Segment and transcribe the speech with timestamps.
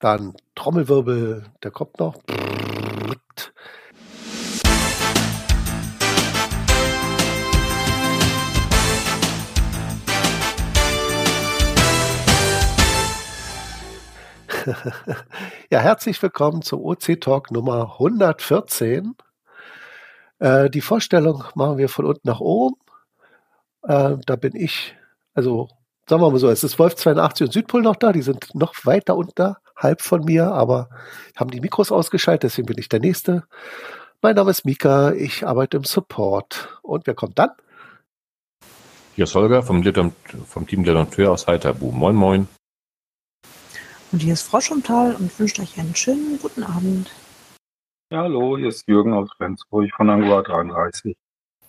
[0.00, 2.14] Dann Trommelwirbel, der kommt noch.
[15.70, 19.16] ja, herzlich willkommen zum OC Talk Nummer 114.
[20.38, 22.76] Äh, die Vorstellung machen wir von unten nach oben.
[23.82, 24.94] Äh, da bin ich,
[25.34, 25.68] also
[26.08, 28.74] sagen wir mal so, es ist Wolf 82 und Südpol noch da, die sind noch
[28.84, 29.16] weiter
[29.78, 30.88] unterhalb von mir, aber
[31.36, 33.44] haben die Mikros ausgeschaltet, deswegen bin ich der Nächste.
[34.20, 36.80] Mein Name ist Mika, ich arbeite im Support.
[36.82, 37.50] Und wer kommt dann?
[39.14, 39.84] Hier ist Holger vom,
[40.46, 41.92] vom Team Leonteur aus Heiterbu.
[41.92, 42.48] Moin, moin.
[44.10, 47.10] Und hier ist Frau Schumtal und wünsche euch einen schönen guten Abend.
[48.10, 51.16] Ja, hallo, hier ist Jürgen aus Flensburg von Angua 33.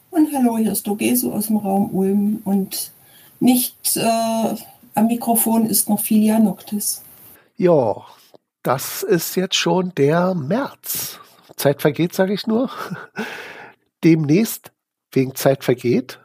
[0.09, 2.91] Und hallo, hier ist Dogeso aus dem Raum Ulm und
[3.39, 4.55] nicht äh,
[4.95, 7.03] am Mikrofon ist noch Filia Noctis.
[7.59, 8.05] Ja,
[8.63, 11.20] das ist jetzt schon der März.
[11.58, 12.70] Zeit vergeht, sage ich nur.
[14.05, 14.71] Demnächst,
[15.12, 16.21] wegen Zeit vergeht,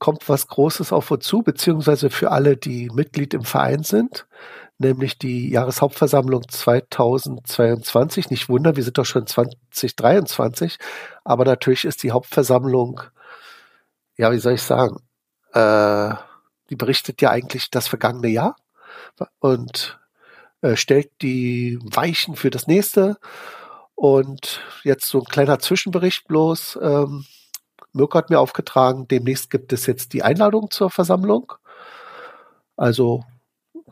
[0.00, 4.26] kommt was Großes auf uns zu, beziehungsweise für alle, die Mitglied im Verein sind
[4.78, 8.30] nämlich die Jahreshauptversammlung 2022.
[8.30, 10.78] Nicht wunder, wir sind doch schon 2023,
[11.22, 13.00] aber natürlich ist die Hauptversammlung,
[14.16, 14.96] ja, wie soll ich sagen,
[15.52, 16.14] äh,
[16.70, 18.56] die berichtet ja eigentlich das vergangene Jahr
[19.38, 20.00] und
[20.64, 23.18] äh, stellt die Weichen für das nächste.
[23.94, 26.78] Und jetzt so ein kleiner Zwischenbericht bloß.
[26.80, 27.26] Ähm,
[27.92, 31.52] Mirko hat mir aufgetragen, demnächst gibt es jetzt die Einladung zur Versammlung.
[32.76, 33.24] Also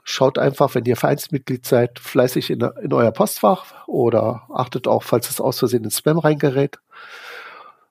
[0.03, 5.29] schaut einfach, wenn ihr Vereinsmitglied seid, fleißig in, in euer Postfach oder achtet auch, falls
[5.29, 6.79] es aus Versehen in Spam reingerät.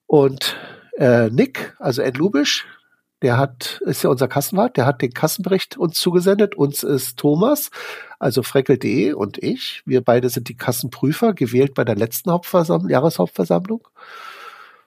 [0.07, 0.57] Und
[0.97, 2.65] äh, Nick, also Ed Lubisch,
[3.21, 6.55] der hat, ist ja unser Kassenwart, der hat den Kassenbericht uns zugesendet.
[6.55, 7.69] Uns ist Thomas,
[8.19, 9.83] also freckel.de und ich.
[9.85, 13.87] Wir beide sind die Kassenprüfer, gewählt bei der letzten Hauptversammlung, Jahreshauptversammlung.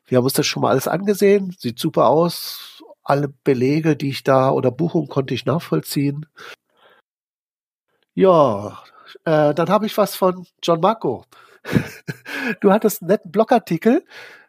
[0.07, 2.83] Wir haben uns das schon mal alles angesehen, sieht super aus.
[3.05, 6.27] Alle Belege, die ich da oder Buchungen konnte ich nachvollziehen.
[8.15, 8.83] Ja,
[9.25, 11.25] äh, dann habe ich was von John Marco.
[12.61, 14.05] du hattest einen netten Blogartikel.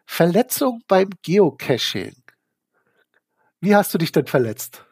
[0.06, 2.14] Verletzung beim Geocaching.
[3.60, 4.84] Wie hast du dich denn verletzt?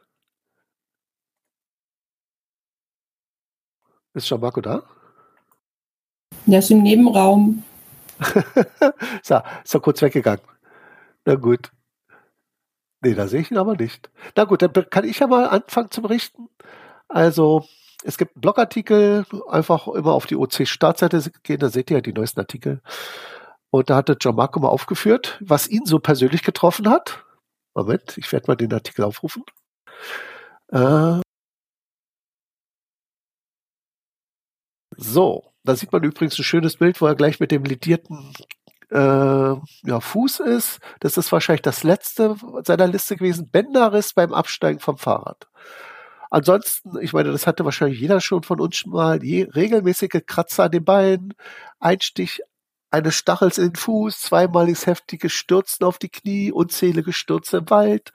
[4.14, 4.82] Ist John Marco da?
[6.46, 7.64] Der ist im Nebenraum.
[9.22, 10.44] so, ist er kurz weggegangen.
[11.24, 11.72] Na gut.
[13.02, 14.10] Nee, da sehe ich ihn aber nicht.
[14.36, 16.48] Na gut, dann kann ich ja mal anfangen zu berichten.
[17.08, 17.66] Also,
[18.04, 22.12] es gibt einen Blogartikel, einfach immer auf die OC-Startseite gehen, da seht ihr ja die
[22.12, 22.80] neuesten Artikel.
[23.70, 27.23] Und da hatte John Marco mal aufgeführt, was ihn so persönlich getroffen hat.
[27.74, 29.44] Moment, ich werde mal den Artikel aufrufen.
[30.72, 31.20] Äh
[34.96, 38.32] so, da sieht man übrigens ein schönes Bild, wo er gleich mit dem lidierten
[38.90, 40.78] äh, ja, Fuß ist.
[41.00, 43.50] Das ist wahrscheinlich das letzte seiner Liste gewesen.
[43.50, 45.48] Bänderriss beim Absteigen vom Fahrrad.
[46.30, 50.72] Ansonsten, ich meine, das hatte wahrscheinlich jeder schon von uns mal, je, regelmäßige Kratzer an
[50.72, 51.34] den Beinen,
[51.80, 52.42] Einstich
[52.94, 58.12] eines Stachels in den Fuß, zweimaliges heftiges Stürzen auf die Knie, unzählige Stürze im Wald,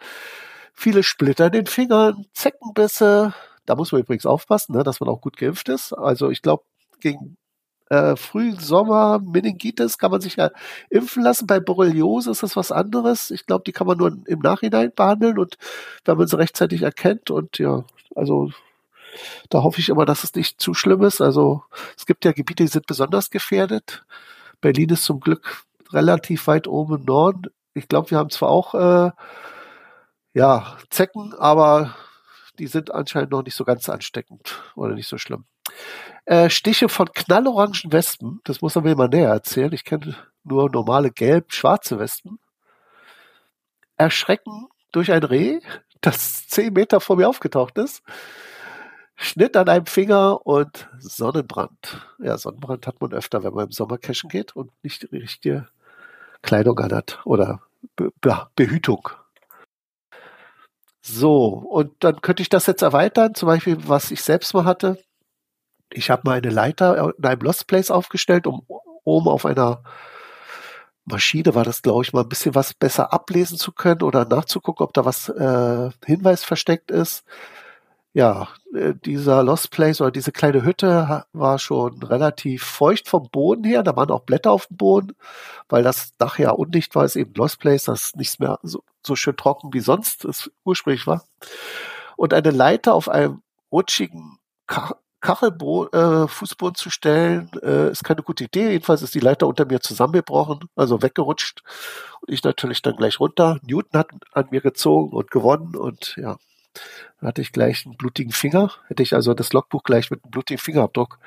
[0.73, 3.33] viele Splitter in den Fingern, Zeckenbisse.
[3.65, 5.91] Da muss man übrigens aufpassen, ne, dass man auch gut geimpft ist.
[5.91, 6.63] Also ich glaube,
[7.01, 7.35] gegen
[7.89, 10.49] äh, frühen Sommer Meningitis kann man sich ja
[10.89, 11.45] impfen lassen.
[11.45, 13.31] Bei Borreliose ist das was anderes.
[13.31, 15.57] Ich glaube, die kann man nur im Nachhinein behandeln und
[16.05, 17.83] wenn man sie rechtzeitig erkennt und ja,
[18.15, 18.51] also
[19.49, 21.19] da hoffe ich immer, dass es nicht zu schlimm ist.
[21.19, 21.63] Also
[21.97, 24.05] es gibt ja Gebiete, die sind besonders gefährdet.
[24.61, 27.43] Berlin ist zum Glück relativ weit oben im Norden.
[27.73, 29.11] Ich glaube, wir haben zwar auch äh,
[30.33, 31.95] ja Zecken, aber
[32.59, 35.45] die sind anscheinend noch nicht so ganz ansteckend oder nicht so schlimm.
[36.25, 39.73] Äh, Stiche von knallorangen Wespen, das muss man mir mal näher erzählen.
[39.73, 42.39] Ich kenne nur normale gelb-schwarze Wespen.
[43.97, 45.59] Erschrecken durch ein Reh,
[46.01, 48.03] das zehn Meter vor mir aufgetaucht ist.
[49.21, 52.07] Schnitt an einem Finger und Sonnenbrand.
[52.19, 55.67] Ja, Sonnenbrand hat man öfter, wenn man im Sommer cashen geht und nicht die richtige
[56.41, 57.61] Kleidung anhat oder
[57.97, 59.09] Be Be Behütung.
[61.01, 64.97] So, und dann könnte ich das jetzt erweitern, zum Beispiel, was ich selbst mal hatte.
[65.91, 68.65] Ich habe mal eine Leiter in einem Lost Place aufgestellt, um
[69.03, 69.83] oben auf einer
[71.03, 74.85] Maschine war das, glaube ich, mal ein bisschen was besser ablesen zu können oder nachzugucken,
[74.85, 77.25] ob da was äh, Hinweis versteckt ist.
[78.13, 83.63] Ja, äh, dieser Lost Place oder diese kleine Hütte war schon relativ feucht vom Boden
[83.63, 83.83] her.
[83.83, 85.13] Da waren auch Blätter auf dem Boden,
[85.69, 88.83] weil das Dach ja undicht war, ist eben Lost Place, das ist nichts mehr so,
[89.05, 91.23] so schön trocken wie sonst es ursprünglich war.
[92.17, 94.39] Und eine Leiter auf einem rutschigen
[95.21, 98.71] Kachelfußboden äh, zu stellen, äh, ist keine gute Idee.
[98.71, 101.61] Jedenfalls ist die Leiter unter mir zusammengebrochen, also weggerutscht.
[102.21, 103.59] Und ich natürlich dann gleich runter.
[103.63, 106.37] Newton hat an mir gezogen und gewonnen und ja,
[107.21, 108.71] hatte ich gleich einen blutigen Finger.
[108.87, 111.19] Hätte ich also das Logbuch gleich mit einem blutigen Fingerabdruck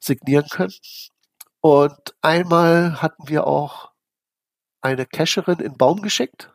[0.00, 0.72] signieren können.
[1.60, 3.90] Und einmal hatten wir auch
[4.80, 6.50] eine Cacherin in den Baum geschickt.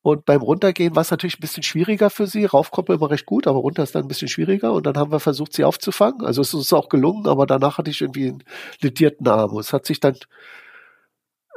[0.00, 2.46] Und beim Runtergehen war es natürlich ein bisschen schwieriger für sie.
[2.46, 4.72] Raufkommen immer recht gut, aber runter ist dann ein bisschen schwieriger.
[4.72, 6.24] Und dann haben wir versucht, sie aufzufangen.
[6.24, 8.44] Also es ist uns auch gelungen, aber danach hatte ich irgendwie einen
[8.80, 9.50] lidierten Arm.
[9.52, 10.16] Und es hat sich dann,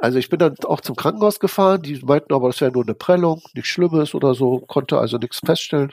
[0.02, 1.82] also ich bin dann auch zum Krankenhaus gefahren.
[1.82, 5.40] Die meinten aber, das wäre nur eine Prellung, nichts Schlimmes oder so, konnte also nichts
[5.44, 5.92] feststellen.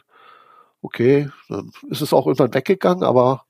[0.82, 3.46] Okay, dann ist es auch irgendwann weggegangen, aber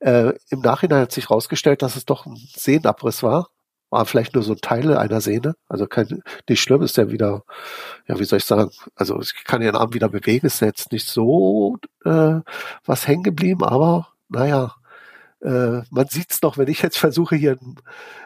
[0.00, 3.48] äh, im Nachhinein hat sich herausgestellt, dass es doch ein Sehnenabriss war
[3.90, 7.44] war vielleicht nur so ein Teil einer Sehne, also kein, nicht schlimm, ist ja wieder,
[8.08, 11.06] ja, wie soll ich sagen, also ich kann den Arm wieder bewegen, ist jetzt nicht
[11.06, 12.40] so äh,
[12.84, 14.74] was hängen geblieben, aber naja,
[15.42, 17.58] äh, man sieht's noch, wenn ich jetzt versuche, hier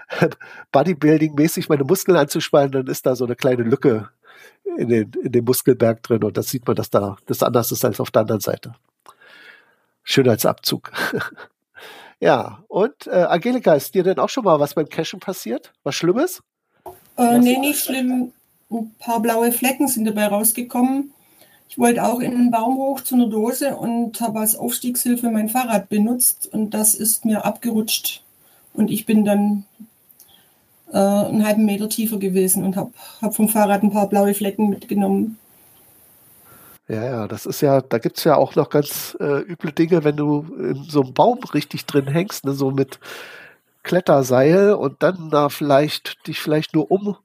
[0.73, 4.11] Bodybuilding-mäßig meine Muskeln anzuspannen, dann ist da so eine kleine Lücke
[4.77, 7.85] in den, in dem Muskelberg drin und das sieht man, dass da das anders ist
[7.85, 8.75] als auf der anderen Seite.
[10.03, 10.93] Schönheitsabzug.
[12.23, 15.73] Ja, und äh, Angelika, ist dir denn auch schon mal was beim Cashen passiert?
[15.85, 16.43] Was Schlimmes?
[17.17, 18.33] Äh, nee, nicht schlimm.
[18.71, 21.15] Ein paar blaue Flecken sind dabei rausgekommen.
[21.70, 25.49] Ich wollte auch in einen Baum hoch zu einer Dose und habe als Aufstiegshilfe mein
[25.49, 28.25] Fahrrad benutzt und das ist mir abgerutscht.
[28.75, 29.64] Und ich bin dann
[30.93, 32.90] äh, einen halben Meter tiefer gewesen und habe
[33.22, 35.38] hab vom Fahrrad ein paar blaue Flecken mitgenommen.
[36.88, 40.16] Ja, ja, das ist ja, da gibt's ja auch noch ganz äh, üble Dinge, wenn
[40.16, 42.99] du in so einem Baum richtig drin hängst, ne, so mit
[43.84, 47.16] Kletterseil und dann da vielleicht dich vielleicht nur um,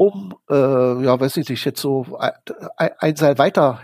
[0.00, 0.54] um, äh,
[1.04, 3.82] ja, weiß ich nicht, jetzt so ein, ein Seil weiter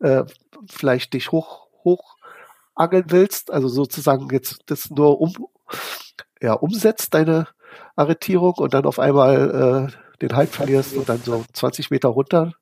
[0.00, 0.24] äh,
[0.68, 2.16] vielleicht dich hoch, hoch
[2.74, 5.32] angeln willst, also sozusagen jetzt das nur um,
[6.40, 7.46] ja, umsetzt, deine
[7.94, 12.54] Arretierung und dann auf einmal äh, den Halt verlierst und dann so 20 Meter runter.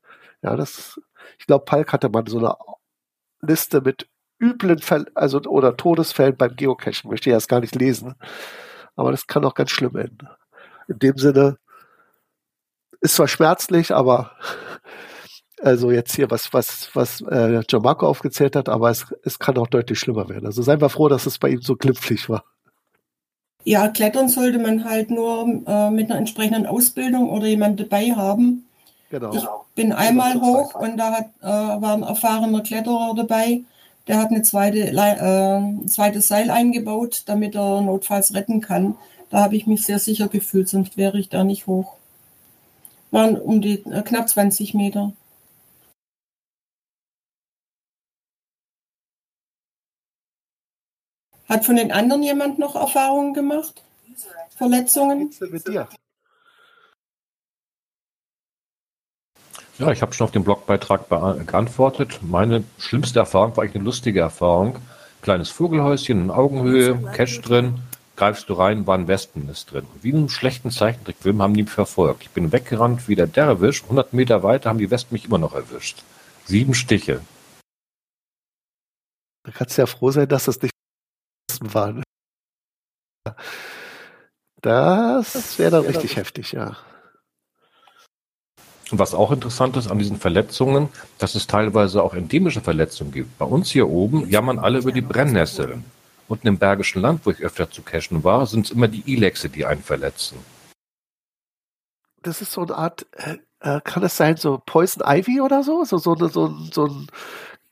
[0.43, 1.01] Ja, das
[1.39, 2.55] ich glaube, Palk hatte mal so eine
[3.41, 7.09] Liste mit üblen Fällen, also oder Todesfällen beim Geocachen.
[7.09, 8.17] Möchte ich erst gar nicht lesen.
[8.95, 10.29] Aber das kann auch ganz schlimm enden.
[10.87, 11.57] In dem Sinne
[13.01, 14.33] ist zwar schmerzlich, aber
[15.63, 19.59] also jetzt hier was, was, was äh, John Marco aufgezählt hat, aber es, es kann
[19.59, 20.47] auch deutlich schlimmer werden.
[20.47, 22.45] Also seien wir froh, dass es bei ihm so glimpflich war.
[23.65, 28.65] Ja, klettern sollte man halt nur äh, mit einer entsprechenden Ausbildung oder jemand dabei haben,
[29.11, 29.35] Genau.
[29.35, 29.45] Ich
[29.75, 33.63] bin einmal hoch und da hat, äh, war ein erfahrener Kletterer dabei.
[34.07, 38.97] Der hat eine zweite, äh, zweites Seil eingebaut, damit er notfalls retten kann.
[39.29, 41.97] Da habe ich mich sehr sicher gefühlt, sonst wäre ich da nicht hoch.
[43.11, 45.13] Waren um die äh, knapp 20 Meter.
[51.49, 53.83] Hat von den anderen jemand noch Erfahrungen gemacht?
[54.57, 55.35] Verletzungen?
[55.51, 55.89] Mit dir.
[59.79, 62.21] Ja, ich habe schon auf den Blogbeitrag geantwortet.
[62.23, 64.77] Meine schlimmste Erfahrung war eigentlich eine lustige Erfahrung.
[65.23, 67.81] Kleines Vogelhäuschen in Augenhöhe, Cash drin,
[68.21, 69.87] greifst du rein, war ein Wespennest drin.
[70.03, 72.25] Wie in einem schlechten Zeichentrickfilm haben die mich verfolgt.
[72.25, 73.83] Ich bin weggerannt wie der Derwisch.
[73.85, 76.03] 100 Meter weiter haben die Wespen mich immer noch erwischt.
[76.45, 77.23] Sieben Stiche.
[79.45, 80.75] Da kannst du ja froh sein, dass das nicht
[81.63, 82.03] waren.
[84.61, 86.77] Das wäre dann richtig heftig, ja.
[88.91, 93.39] Und was auch interessant ist an diesen Verletzungen, dass es teilweise auch endemische Verletzungen gibt.
[93.39, 95.85] Bei uns hier oben jammern alle über die Brennnesseln.
[96.31, 99.49] Unten im Bergischen Land, wo ich öfter zu cashen war, sind es immer die Ilexe,
[99.49, 100.39] die einen verletzen.
[102.23, 105.83] Das ist so eine Art, äh, äh kann es sein, so Poison Ivy oder so?
[105.85, 107.09] So, so, eine, so, so ein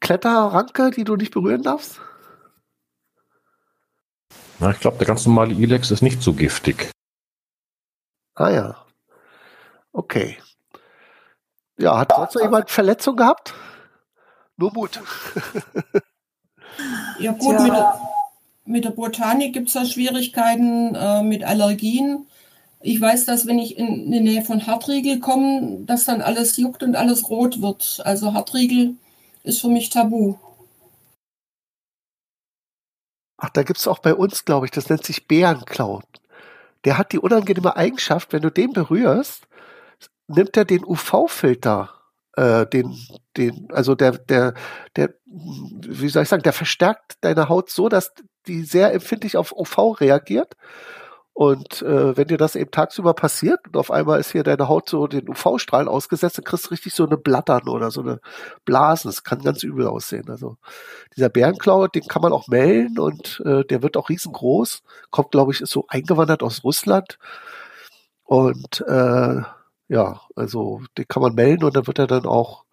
[0.00, 2.00] Kletterranke, die du nicht berühren darfst?
[4.59, 6.91] Na, ich glaube, der ganz normale Ilex ist nicht so giftig.
[8.35, 8.87] Ah ja.
[9.93, 10.37] Okay.
[11.77, 13.55] Ja, hat sonst noch jemand Verletzung gehabt?
[14.57, 15.00] Nur Mut.
[17.21, 18.17] ja gut, ja.
[18.68, 22.26] Mit, der, Botanik gibt es da Schwierigkeiten äh, mit Allergien.
[22.80, 26.82] Ich weiß, dass wenn ich in, die Nähe von Hartriegel komme, dass dann alles juckt
[26.82, 28.02] und alles rot wird.
[28.04, 28.96] Also Hartriegel
[29.42, 30.37] ist für mich tabu.
[33.38, 36.04] Ach, da gibt es auch bei uns, glaube ich, das nennt sich Bärenklauen.
[36.84, 39.48] Der hat die unangenehme Eigenschaft, wenn du den berührst,
[40.26, 41.94] nimmt er den UV-Filter,
[42.37, 42.98] äh, den,
[43.37, 44.54] den, also der, der,
[44.96, 48.12] der, wie soll ich sagen, der verstärkt deine Haut so, dass
[48.49, 50.57] die sehr empfindlich auf UV reagiert.
[51.38, 54.88] Und äh, wenn dir das eben tagsüber passiert und auf einmal ist hier deine Haut
[54.88, 58.21] so den UV-Strahlen ausgesetzt, dann kriegst du richtig so eine Blattern oder so eine
[58.64, 59.09] Blasen.
[59.09, 60.28] Das kann ganz übel aussehen.
[60.31, 60.57] Also
[61.17, 64.83] dieser Bärenklau, den kann man auch melden und äh, der wird auch riesengroß.
[65.12, 67.21] Kommt, glaube ich, ist so eingewandert aus Russland.
[68.25, 69.43] Und äh,
[69.88, 72.64] ja, also den kann man melden und dann wird er dann auch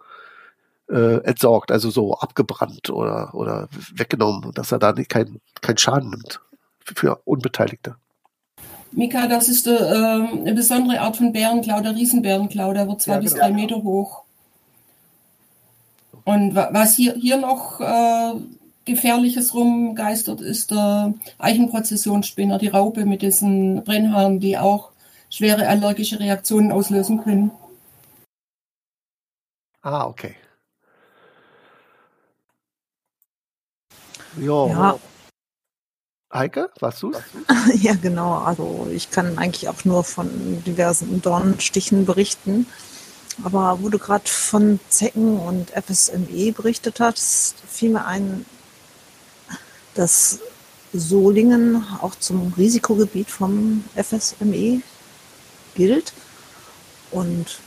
[0.89, 6.09] äh, entsorgt, also so abgebrannt oder, oder weggenommen, dass er da nicht keinen kein Schaden
[6.09, 6.41] nimmt
[6.79, 7.95] für Unbeteiligte.
[8.91, 13.19] Mika, das ist äh, eine besondere Art von Bärenklau, der Riesenbärenklau, der wird zwei ja,
[13.19, 13.45] bis genau.
[13.45, 14.23] drei Meter hoch.
[16.23, 18.33] Und was hier, hier noch äh,
[18.85, 24.91] Gefährliches rumgeistert, ist der Eichenprozessionsspinner, die Raupe mit diesen Brennhaaren, die auch
[25.29, 27.51] schwere allergische Reaktionen auslösen können.
[29.81, 30.35] Ah, okay.
[34.37, 34.67] Jo.
[34.69, 34.99] Ja,
[36.33, 37.13] Heike, warst du
[37.75, 38.33] Ja, genau.
[38.39, 42.67] Also ich kann eigentlich auch nur von diversen Dornenstichen berichten.
[43.43, 48.45] Aber wo du gerade von Zecken und FSME berichtet hast, fiel mir ein,
[49.93, 50.39] dass
[50.93, 54.81] Solingen auch zum Risikogebiet vom FSME
[55.75, 56.13] gilt.
[57.11, 57.59] Und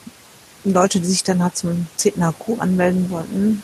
[0.65, 3.63] Leute, die sich dann halt zum ZNAQ anmelden wollten,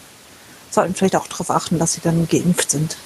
[0.75, 2.97] sollten vielleicht auch darauf achten, dass sie dann geimpft sind.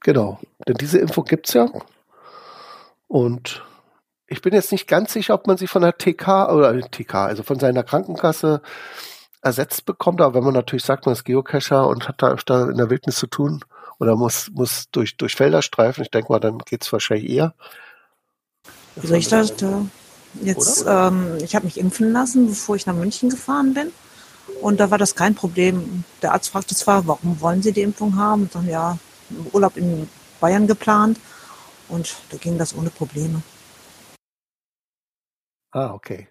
[0.00, 0.38] Genau,
[0.68, 1.68] denn diese Info gibt es ja.
[3.08, 3.64] Und
[4.26, 7.42] ich bin jetzt nicht ganz sicher, ob man sie von der TK oder TK, also
[7.42, 8.62] von seiner Krankenkasse
[9.42, 10.20] ersetzt bekommt.
[10.20, 13.16] Aber wenn man natürlich sagt, man ist Geocacher und hat da öfter in der Wildnis
[13.16, 13.64] zu tun
[13.98, 17.54] oder muss, muss durch, durch Felder streifen, ich denke mal, dann geht es wahrscheinlich eher.
[19.02, 19.86] Soll ich das da
[20.42, 23.92] jetzt, ähm, ich habe mich impfen lassen, bevor ich nach München gefahren bin.
[24.60, 26.04] Und da war das kein Problem.
[26.22, 28.42] Der Arzt fragte zwar, warum wollen Sie die Impfung haben?
[28.42, 28.98] Und dann, ja,
[29.52, 30.08] Urlaub in
[30.40, 31.18] Bayern geplant
[31.88, 33.42] und da ging das ohne Probleme.
[35.72, 36.28] Ah, okay.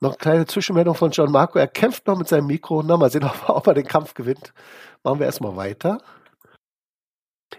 [0.00, 1.58] Noch eine kleine Zwischenmeldung von John Marco.
[1.58, 2.82] Er kämpft noch mit seinem Mikro.
[2.82, 4.52] Na, mal sehen, ob er den Kampf gewinnt.
[5.02, 5.98] Machen wir erstmal weiter.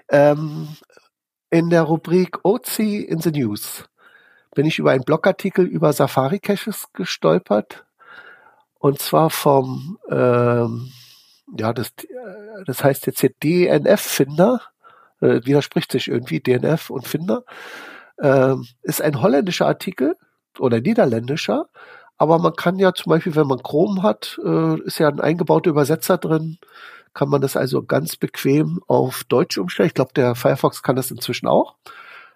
[0.10, 0.76] Ähm,
[1.50, 3.86] in der Rubrik OC in the News
[4.54, 7.87] bin ich über einen Blogartikel über Safari-Caches gestolpert.
[8.88, 10.92] Und zwar vom ähm,
[11.56, 11.94] ja, das,
[12.66, 14.62] das heißt jetzt hier DNF-Finder,
[15.22, 17.44] äh, widerspricht sich irgendwie, DNF und Finder,
[18.18, 20.16] äh, ist ein holländischer Artikel
[20.60, 21.68] oder niederländischer,
[22.18, 25.70] aber man kann ja zum Beispiel, wenn man Chrome hat, äh, ist ja ein eingebauter
[25.70, 26.58] Übersetzer drin,
[27.14, 29.88] kann man das also ganz bequem auf Deutsch umstellen.
[29.88, 31.76] Ich glaube, der Firefox kann das inzwischen auch.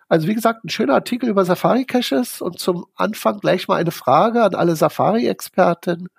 [0.09, 4.43] Also wie gesagt, ein schöner Artikel über Safari-Caches und zum Anfang gleich mal eine Frage
[4.43, 6.09] an alle Safari-Experten.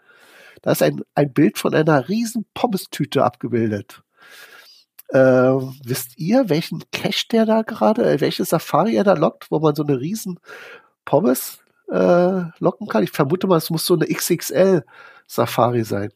[0.63, 4.03] Da ist ein, ein Bild von einer riesen Pommes-Tüte abgebildet.
[5.09, 9.59] Äh, wisst ihr, welchen Cache der da gerade, äh, welche Safari er da lockt, wo
[9.59, 10.41] man so eine riesen
[11.05, 11.59] Pommes
[11.91, 13.05] äh, locken kann?
[13.05, 14.85] Ich vermute mal, es muss so eine XXL
[15.27, 16.13] Safari sein.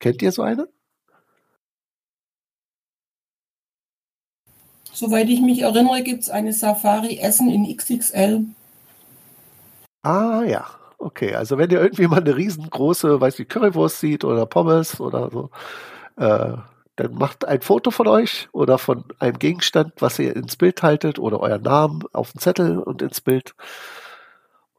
[0.00, 0.68] Kennt ihr so eine?
[4.92, 8.44] Soweit ich mich erinnere, gibt es eine Safari Essen in XXL.
[10.02, 10.66] Ah ja,
[11.04, 15.30] Okay, also wenn ihr irgendwie mal eine riesengroße, weiß ich, Currywurst sieht oder Pommes oder
[15.30, 15.50] so,
[16.16, 16.56] äh,
[16.96, 21.18] dann macht ein Foto von euch oder von einem Gegenstand, was ihr ins Bild haltet
[21.18, 23.54] oder euren Namen auf den Zettel und ins Bild.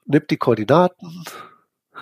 [0.07, 1.25] Nehmt die Koordinaten,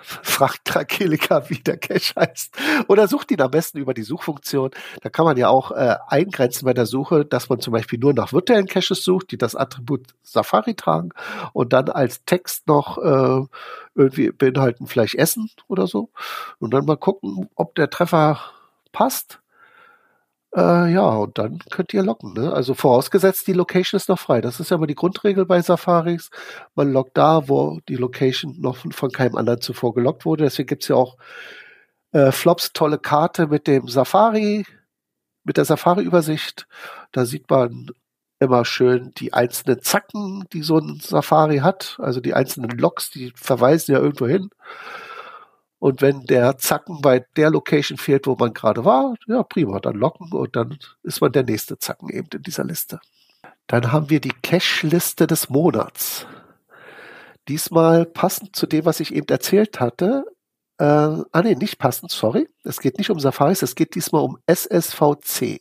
[0.04, 2.56] fragt Tranquilika, wie der Cache heißt.
[2.88, 4.72] Oder sucht ihn am besten über die Suchfunktion.
[5.02, 8.14] Da kann man ja auch äh, eingrenzen bei der Suche, dass man zum Beispiel nur
[8.14, 11.10] nach virtuellen Caches sucht, die das Attribut Safari tragen
[11.54, 13.46] und dann als Text noch äh,
[13.96, 16.10] irgendwie beinhalten vielleicht Essen oder so.
[16.60, 18.40] Und dann mal gucken, ob der Treffer
[18.92, 19.40] passt.
[20.56, 22.34] Äh, ja, und dann könnt ihr locken.
[22.34, 22.54] Ne?
[22.54, 24.40] Also vorausgesetzt, die Location ist noch frei.
[24.42, 26.30] Das ist ja immer die Grundregel bei Safaris.
[26.76, 30.44] Man lockt da, wo die Location noch von keinem anderen zuvor gelockt wurde.
[30.44, 31.18] Deswegen gibt's ja auch
[32.12, 34.66] äh, Flops tolle Karte mit dem Safari,
[35.44, 36.68] mit der Safari-Übersicht.
[37.12, 37.88] Da sieht man
[38.40, 41.98] immer schön die einzelnen Zacken, die so ein Safari hat.
[42.00, 44.50] Also die einzelnen Loks, die verweisen ja irgendwo hin.
[45.84, 49.96] Und wenn der Zacken bei der Location fehlt, wo man gerade war, ja prima, dann
[49.96, 53.02] locken und dann ist man der nächste Zacken eben in dieser Liste.
[53.68, 56.26] Dann haben wir die Cache-Liste des Monats.
[57.50, 60.24] Diesmal passend zu dem, was ich eben erzählt hatte.
[60.78, 62.48] Äh, ah nee, nicht passend, sorry.
[62.64, 65.60] Es geht nicht um Safaris, es geht diesmal um SSVC.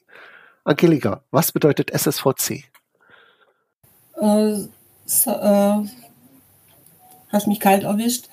[0.62, 2.62] Angelika, was bedeutet SSVC?
[4.21, 4.69] Äh,
[5.05, 5.88] so, äh,
[7.29, 8.29] hast mich kalt erwischt.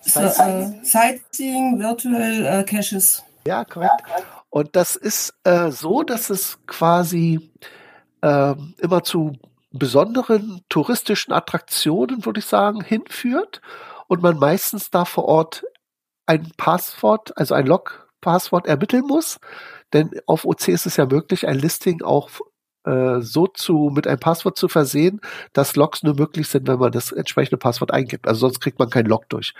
[0.00, 3.22] Sightseeing, Sightseeing Virtual äh, Caches.
[3.46, 4.02] Ja, korrekt.
[4.50, 7.50] Und das ist äh, so, dass es quasi
[8.22, 9.32] äh, immer zu
[9.72, 13.60] besonderen touristischen Attraktionen, würde ich sagen, hinführt
[14.08, 15.64] und man meistens da vor Ort
[16.26, 19.38] ein Passwort, also ein Log-Passwort ermitteln muss.
[19.92, 22.30] Denn auf OC ist es ja möglich, ein Listing auch
[22.90, 25.20] äh, so zu mit einem Passwort zu versehen,
[25.52, 28.26] dass Logs nur möglich sind, wenn man das entsprechende Passwort eingibt.
[28.26, 29.54] Also sonst kriegt man keinen Log durch.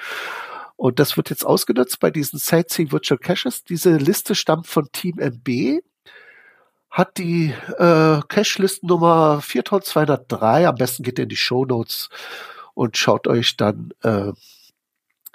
[0.77, 3.65] Und das wird jetzt ausgenutzt bei diesen Sightseeing Virtual Caches.
[3.65, 5.83] Diese Liste stammt von Team MB,
[6.91, 10.67] hat die äh, Cache-Listennummer 4203.
[10.67, 12.09] Am besten geht ihr in die Show Notes
[12.75, 14.33] und schaut euch dann äh,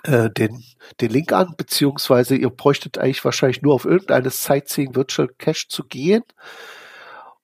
[0.03, 0.63] äh, den,
[0.99, 5.83] den Link an, beziehungsweise ihr bräuchtet eigentlich wahrscheinlich nur auf irgendeine Sightseeing Virtual Cache zu
[5.83, 6.23] gehen.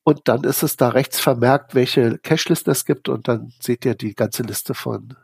[0.04, 3.96] Und dann ist es da rechts vermerkt, welche Cache-Listen es gibt und dann seht ihr
[3.96, 5.16] die ganze Liste von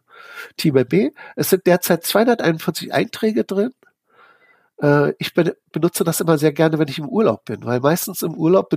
[0.55, 1.11] Team B.
[1.35, 3.71] Es sind derzeit 241 Einträge drin.
[4.81, 8.35] Äh, ich benutze das immer sehr gerne, wenn ich im Urlaub bin, weil meistens im
[8.35, 8.71] Urlaub,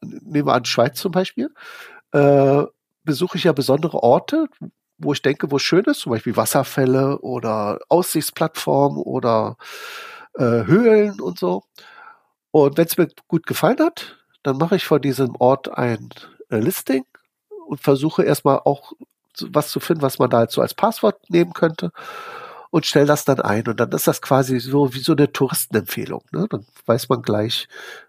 [0.00, 1.50] nehmen wir an Schweiz zum Beispiel,
[2.12, 2.62] äh,
[3.04, 4.48] besuche ich ja besondere Orte,
[4.98, 9.56] wo ich denke, wo es schön ist, zum Beispiel Wasserfälle oder Aussichtsplattformen oder
[10.34, 11.64] äh, Höhlen und so.
[12.50, 14.15] Und wenn es mir gut gefallen hat,
[14.46, 16.10] dann mache ich von diesem Ort ein
[16.50, 17.04] äh, Listing
[17.66, 18.92] und versuche erstmal auch
[19.42, 21.90] was zu finden, was man da so als Passwort nehmen könnte
[22.70, 23.66] und stelle das dann ein.
[23.66, 26.22] Und dann ist das quasi so wie so eine Touristenempfehlung.
[26.30, 26.46] Ne?
[26.48, 27.68] Dann weiß man gleich,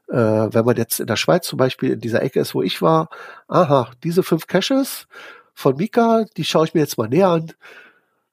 [0.10, 2.82] äh, wenn man jetzt in der Schweiz zum Beispiel in dieser Ecke ist, wo ich
[2.82, 3.10] war,
[3.48, 5.08] aha, diese fünf Caches
[5.54, 7.54] von Mika, die schaue ich mir jetzt mal näher an.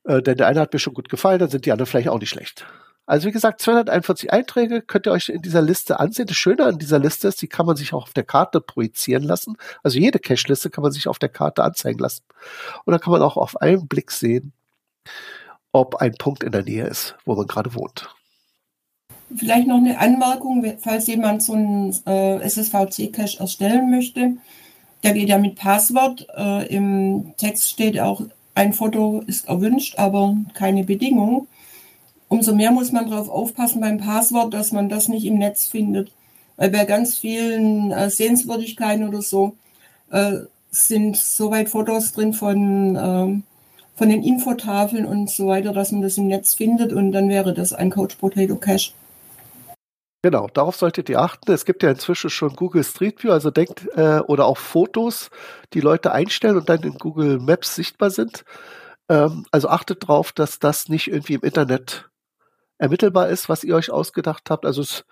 [0.04, 2.20] Äh, denn der eine hat mir schon gut gefallen, dann sind die anderen vielleicht auch
[2.20, 2.66] nicht schlecht.
[3.06, 6.26] Also wie gesagt, 241 Einträge könnt ihr euch in dieser Liste ansehen.
[6.26, 9.22] Das Schöne an dieser Liste ist, die kann man sich auch auf der Karte projizieren
[9.22, 9.56] lassen.
[9.82, 12.22] Also jede Cache-Liste kann man sich auf der Karte anzeigen lassen.
[12.84, 14.52] Und dann kann man auch auf einen Blick sehen,
[15.72, 18.08] ob ein Punkt in der Nähe ist, wo man gerade wohnt.
[19.36, 24.36] Vielleicht noch eine Anmerkung, falls jemand so einen äh, SSVC-Cache erstellen möchte.
[25.02, 26.26] Der geht ja mit Passwort.
[26.34, 28.22] Äh, Im Text steht auch,
[28.54, 31.48] ein Foto ist erwünscht, aber keine Bedingung
[32.28, 36.12] umso mehr muss man darauf aufpassen beim Passwort, dass man das nicht im Netz findet.
[36.56, 39.56] Weil bei ganz vielen äh, Sehenswürdigkeiten oder so
[40.10, 40.40] äh,
[40.70, 43.42] sind soweit Fotos drin von, äh,
[43.96, 47.54] von den Infotafeln und so weiter, dass man das im Netz findet und dann wäre
[47.54, 48.92] das ein Couch Potato Cache.
[50.22, 51.52] Genau, darauf solltet ihr achten.
[51.52, 55.28] Es gibt ja inzwischen schon Google Street View, also denkt, äh, oder auch Fotos,
[55.74, 58.44] die Leute einstellen und dann in Google Maps sichtbar sind.
[59.10, 62.08] Ähm, also achtet darauf, dass das nicht irgendwie im Internet
[62.78, 64.66] ermittelbar ist, was ihr euch ausgedacht habt.
[64.66, 65.04] Also es,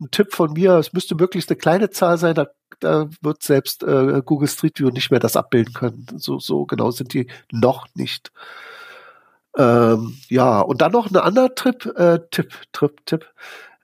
[0.00, 2.48] ein Tipp von mir, es müsste möglichst eine kleine Zahl sein, da,
[2.80, 6.06] da wird selbst äh, Google Street View nicht mehr das abbilden können.
[6.16, 8.32] So, so genau sind die noch nicht.
[9.56, 13.26] Ähm, ja, und dann noch ein anderer Trip, äh, Tipp, Trip, Tipp.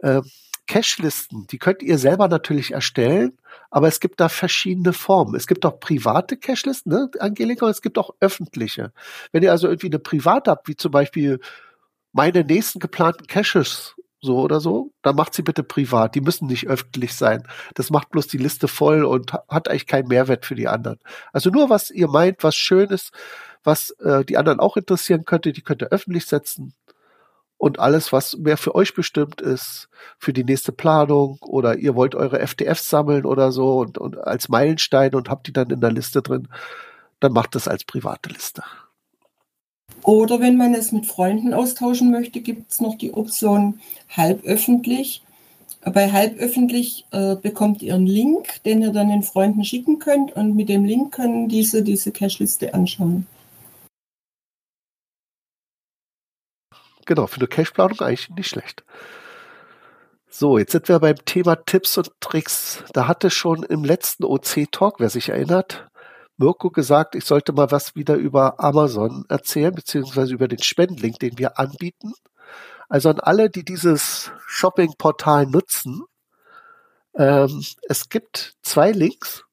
[0.01, 0.21] Äh,
[0.69, 3.37] Cache-Listen, die könnt ihr selber natürlich erstellen,
[3.71, 5.35] aber es gibt da verschiedene Formen.
[5.35, 8.93] Es gibt auch private Cache-Listen, ne, Angelika, und es gibt auch öffentliche.
[9.33, 11.41] Wenn ihr also irgendwie eine private habt, wie zum Beispiel
[12.13, 16.15] meine nächsten geplanten Caches so oder so, dann macht sie bitte privat.
[16.15, 17.43] Die müssen nicht öffentlich sein.
[17.75, 21.01] Das macht bloß die Liste voll und hat eigentlich keinen Mehrwert für die anderen.
[21.33, 23.11] Also nur was ihr meint, was schön ist,
[23.65, 26.75] was äh, die anderen auch interessieren könnte, die könnt ihr öffentlich setzen.
[27.59, 32.15] Und alles, was mehr für euch bestimmt ist, für die nächste Planung oder ihr wollt
[32.15, 35.93] eure FTFs sammeln oder so und, und als Meilenstein und habt die dann in der
[35.93, 36.49] Liste drin,
[37.21, 38.65] dann macht das als private Liste.
[40.03, 45.23] Oder wenn man es mit Freunden austauschen möchte, gibt es noch die Option halböffentlich.
[45.85, 50.55] Bei halböffentlich äh, bekommt ihr einen Link, den ihr dann den Freunden schicken könnt und
[50.55, 53.27] mit dem Link können diese diese Cache-Liste anschauen.
[57.05, 58.85] Genau, für eine Cache-Planung eigentlich nicht schlecht.
[60.29, 62.85] So, jetzt sind wir beim Thema Tipps und Tricks.
[62.93, 65.91] Da hatte schon im letzten OC-Talk, wer sich erinnert,
[66.37, 71.39] Mirko gesagt, ich sollte mal was wieder über Amazon erzählen, beziehungsweise über den Spendenlink, den
[71.39, 72.13] wir anbieten.
[72.89, 76.03] Also an alle, die dieses Shopping-Portal nutzen.
[77.17, 79.45] Ähm, es gibt zwei Links.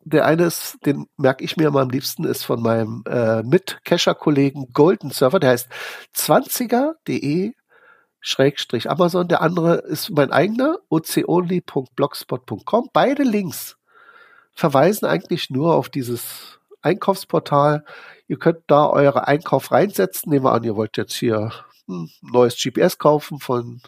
[0.00, 4.72] Der eine ist, den merke ich mir immer am liebsten, ist von meinem äh, Mit-Cacher-Kollegen
[4.72, 5.68] Golden Server, der heißt
[6.14, 7.54] 20er.de
[8.20, 9.28] Schrägstrich Amazon.
[9.28, 12.88] Der andere ist mein eigener, oconly.blogspot.com.
[12.92, 13.76] Beide Links
[14.56, 17.84] verweisen eigentlich nur auf dieses Einkaufsportal.
[18.26, 20.32] Ihr könnt da eure Einkauf reinsetzen.
[20.32, 21.52] Nehmen wir an, ihr wollt jetzt hier
[21.88, 23.80] ein neues GPS kaufen von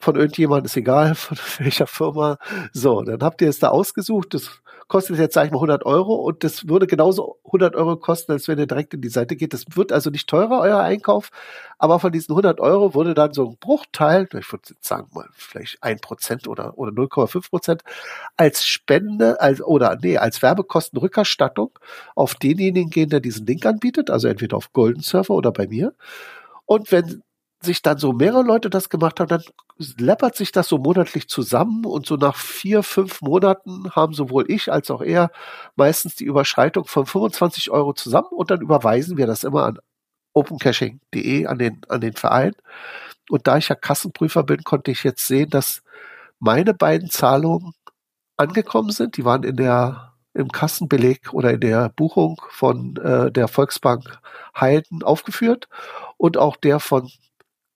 [0.00, 2.38] von irgendjemand, ist egal, von welcher Firma.
[2.72, 4.34] So, dann habt ihr es da ausgesucht.
[4.34, 8.32] Das kostet jetzt, sag ich mal, 100 Euro und das würde genauso 100 Euro kosten,
[8.32, 9.52] als wenn ihr direkt in die Seite geht.
[9.52, 11.30] Das wird also nicht teurer, euer Einkauf,
[11.78, 15.82] aber von diesen 100 Euro würde dann so ein Bruchteil, ich würde sagen mal vielleicht
[15.82, 17.82] ein Prozent oder, oder 0,5 Prozent
[18.36, 21.78] als Spende, als, oder nee, als Werbekostenrückerstattung
[22.14, 25.94] auf denjenigen gehen, der diesen Link anbietet, also entweder auf Golden Surfer oder bei mir.
[26.64, 27.22] Und wenn
[27.60, 29.42] sich dann so mehrere Leute das gemacht haben, dann
[29.98, 34.72] läppert sich das so monatlich zusammen und so nach vier, fünf Monaten haben sowohl ich
[34.72, 35.30] als auch er
[35.76, 39.78] meistens die Überschreitung von 25 Euro zusammen und dann überweisen wir das immer an
[40.34, 42.54] opencaching.de an den, an den Verein.
[43.30, 45.82] Und da ich ja Kassenprüfer bin, konnte ich jetzt sehen, dass
[46.38, 47.72] meine beiden Zahlungen
[48.36, 49.16] angekommen sind.
[49.16, 54.18] Die waren in der, im Kassenbeleg oder in der Buchung von äh, der Volksbank
[54.58, 55.68] Heiden aufgeführt
[56.16, 57.10] und auch der von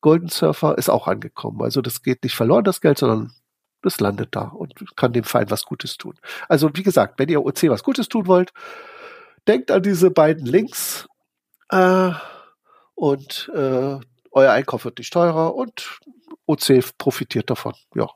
[0.03, 1.63] Golden Surfer ist auch angekommen.
[1.63, 3.33] Also das geht nicht verloren, das Geld, sondern
[3.81, 6.15] das landet da und kann dem Verein was Gutes tun.
[6.49, 8.53] Also wie gesagt, wenn ihr OC was Gutes tun wollt,
[9.49, 11.09] denkt an diese beiden Links
[11.71, 12.13] äh,
[12.95, 13.99] und äh,
[14.31, 15.99] euer Einkauf wird nicht teurer und
[16.47, 17.75] OC profitiert davon.
[17.95, 18.09] Ja.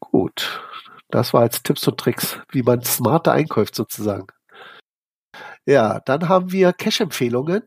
[0.00, 0.62] Gut.
[1.10, 4.26] Das war jetzt Tipps und Tricks, wie man smarter einkauft sozusagen.
[5.66, 7.62] Ja, dann haben wir Cash-Empfehlungen.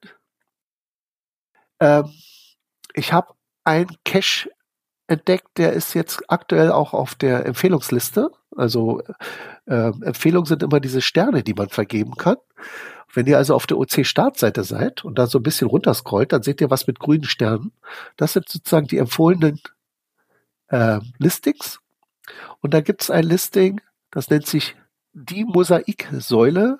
[1.79, 2.11] Ähm,
[2.97, 3.33] ich habe
[3.63, 4.49] einen Cache
[5.07, 8.31] entdeckt, der ist jetzt aktuell auch auf der Empfehlungsliste.
[8.55, 9.01] Also
[9.65, 12.37] äh, Empfehlungen sind immer diese Sterne, die man vergeben kann.
[13.13, 16.59] Wenn ihr also auf der OC-Startseite seid und da so ein bisschen runterscrollt, dann seht
[16.59, 17.71] ihr was mit grünen Sternen.
[18.17, 19.61] Das sind sozusagen die empfohlenen
[20.67, 21.79] äh, Listings.
[22.59, 23.79] Und da gibt es ein Listing,
[24.11, 24.75] das nennt sich
[25.13, 26.79] die Mosaiksäule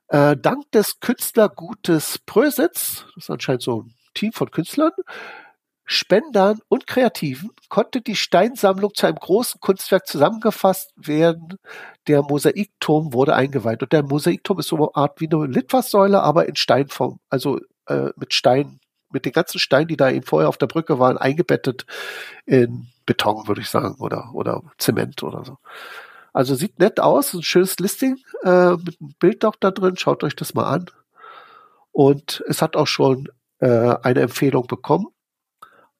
[0.08, 4.92] Äh, dank des Künstlergutes Prösitz, das ist anscheinend so ein Team von Künstlern,
[5.90, 11.56] Spendern und Kreativen konnte die Steinsammlung zu einem großen Kunstwerk zusammengefasst werden.
[12.06, 13.82] Der Mosaikturm wurde eingeweiht.
[13.82, 17.20] Und der Mosaikturm ist so eine Art wie eine Litfaßsäule, aber in Steinform.
[17.30, 20.98] Also äh, mit Stein, mit den ganzen Steinen, die da eben vorher auf der Brücke
[20.98, 21.86] waren, eingebettet
[22.44, 25.56] in Beton, würde ich sagen, oder, oder Zement oder so.
[26.34, 29.96] Also sieht nett aus, ein schönes Listing äh, mit einem Bild auch da drin.
[29.96, 30.90] Schaut euch das mal an.
[31.92, 35.06] Und es hat auch schon äh, eine Empfehlung bekommen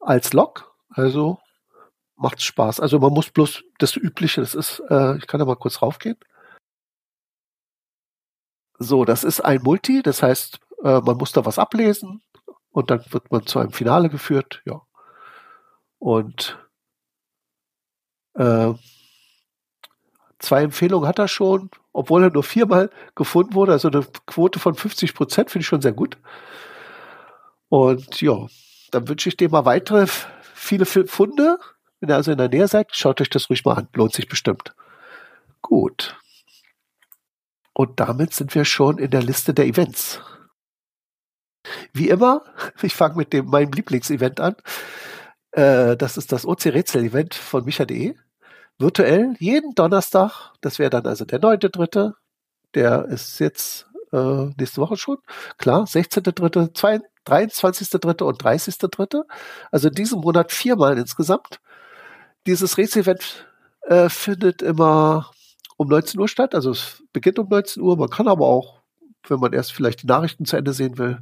[0.01, 0.73] als Log.
[0.91, 1.39] Also
[2.17, 2.81] macht's Spaß.
[2.81, 6.17] Also man muss bloß das Übliche, das ist, äh, ich kann da mal kurz raufgehen.
[8.79, 12.23] So, das ist ein Multi, das heißt, äh, man muss da was ablesen
[12.71, 14.81] und dann wird man zu einem Finale geführt, ja.
[15.99, 16.59] Und
[18.35, 18.73] äh,
[20.39, 24.75] zwei Empfehlungen hat er schon, obwohl er nur viermal gefunden wurde, also eine Quote von
[24.75, 26.19] 50 Prozent finde ich schon sehr gut.
[27.69, 28.47] Und ja,
[28.91, 30.07] dann wünsche ich dir mal weitere
[30.55, 31.59] viele Funde.
[32.01, 33.89] Wenn ihr also in der Nähe seid, schaut euch das ruhig mal an.
[33.95, 34.75] Lohnt sich bestimmt.
[35.63, 36.17] Gut.
[37.73, 40.21] Und damit sind wir schon in der Liste der Events.
[41.93, 42.43] Wie immer,
[42.83, 44.57] ich fange mit dem meinem Lieblingsevent an.
[45.53, 48.15] Äh, das ist das OC-Rätsel-Event von micha.de.
[48.79, 50.53] Virtuell jeden Donnerstag.
[50.61, 52.13] Das wäre dann also der 9.3.
[52.75, 55.19] Der ist jetzt äh, nächste Woche schon.
[55.57, 58.23] Klar, 16.3., 23.3.
[58.23, 59.23] und 30.3.
[59.71, 61.61] Also in diesem Monat viermal insgesamt.
[62.47, 63.47] Dieses Rätsel-Event
[63.83, 65.31] äh, findet immer
[65.77, 66.55] um 19 Uhr statt.
[66.55, 67.97] Also es beginnt um 19 Uhr.
[67.97, 68.81] Man kann aber auch,
[69.29, 71.19] wenn man erst vielleicht die Nachrichten zu Ende sehen will,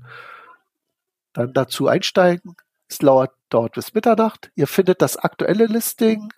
[1.33, 2.57] dann dazu einsteigen.
[2.89, 4.51] Es dauert, dauert bis Mitternacht.
[4.55, 6.33] Ihr findet das aktuelle Listing.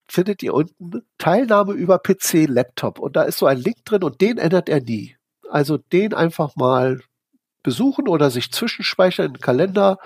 [0.07, 2.99] findet ihr unten Teilnahme über PC, Laptop.
[2.99, 5.17] Und da ist so ein Link drin und den ändert er nie.
[5.49, 7.01] Also den einfach mal
[7.63, 9.99] besuchen oder sich zwischenspeichern in den Kalender,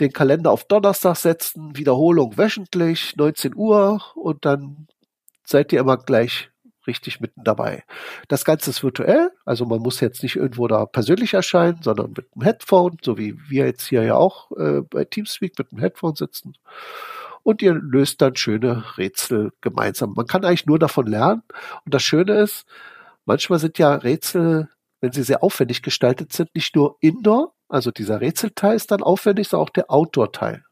[0.00, 4.88] den Kalender auf Donnerstag setzen, Wiederholung wöchentlich, 19 Uhr und dann
[5.44, 6.50] seid ihr immer gleich
[6.86, 7.84] richtig mitten dabei.
[8.28, 12.26] Das Ganze ist virtuell, also man muss jetzt nicht irgendwo da persönlich erscheinen, sondern mit
[12.34, 16.14] einem Headphone, so wie wir jetzt hier ja auch äh, bei Teamspeak mit einem Headphone
[16.14, 16.54] sitzen
[17.44, 20.14] und ihr löst dann schöne Rätsel gemeinsam.
[20.16, 21.42] Man kann eigentlich nur davon lernen.
[21.84, 22.66] Und das Schöne ist,
[23.26, 24.68] manchmal sind ja Rätsel,
[25.00, 29.48] wenn sie sehr aufwendig gestaltet sind, nicht nur Indoor, also dieser Rätselteil ist dann aufwendig,
[29.48, 30.64] sondern auch der Outdoor-Teil.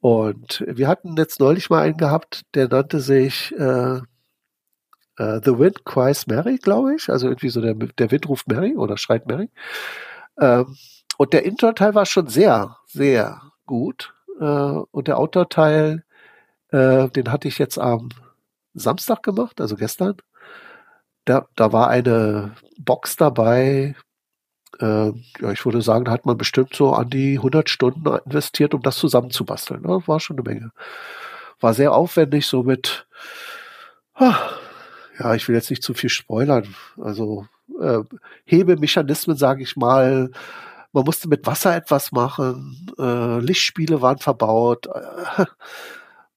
[0.00, 4.00] Und wir hatten jetzt neulich mal einen gehabt, der nannte sich äh,
[5.18, 7.08] Uh, The Wind Cries Mary, glaube ich.
[7.08, 9.48] Also irgendwie so der, der Wind ruft Mary oder schreit Mary.
[10.40, 10.76] Ähm,
[11.16, 14.12] und der Intro-Teil war schon sehr, sehr gut.
[14.40, 16.04] Äh, und der Outdoor-Teil,
[16.70, 18.08] äh, den hatte ich jetzt am
[18.74, 20.16] Samstag gemacht, also gestern.
[21.24, 23.94] Da, da war eine Box dabei.
[24.80, 28.74] Äh, ja, ich würde sagen, da hat man bestimmt so an die 100 Stunden investiert,
[28.74, 29.82] um das zusammenzubasteln.
[29.82, 30.02] Ne?
[30.06, 30.72] War schon eine Menge.
[31.60, 33.06] War sehr aufwendig, so mit,
[35.18, 36.74] ja, ich will jetzt nicht zu viel spoilern.
[37.00, 37.46] Also
[37.80, 38.00] äh,
[38.44, 40.30] Hebemechanismen, sage ich mal,
[40.92, 42.88] man musste mit Wasser etwas machen.
[42.98, 44.86] Äh, Lichtspiele waren verbaut.
[44.86, 45.44] Äh,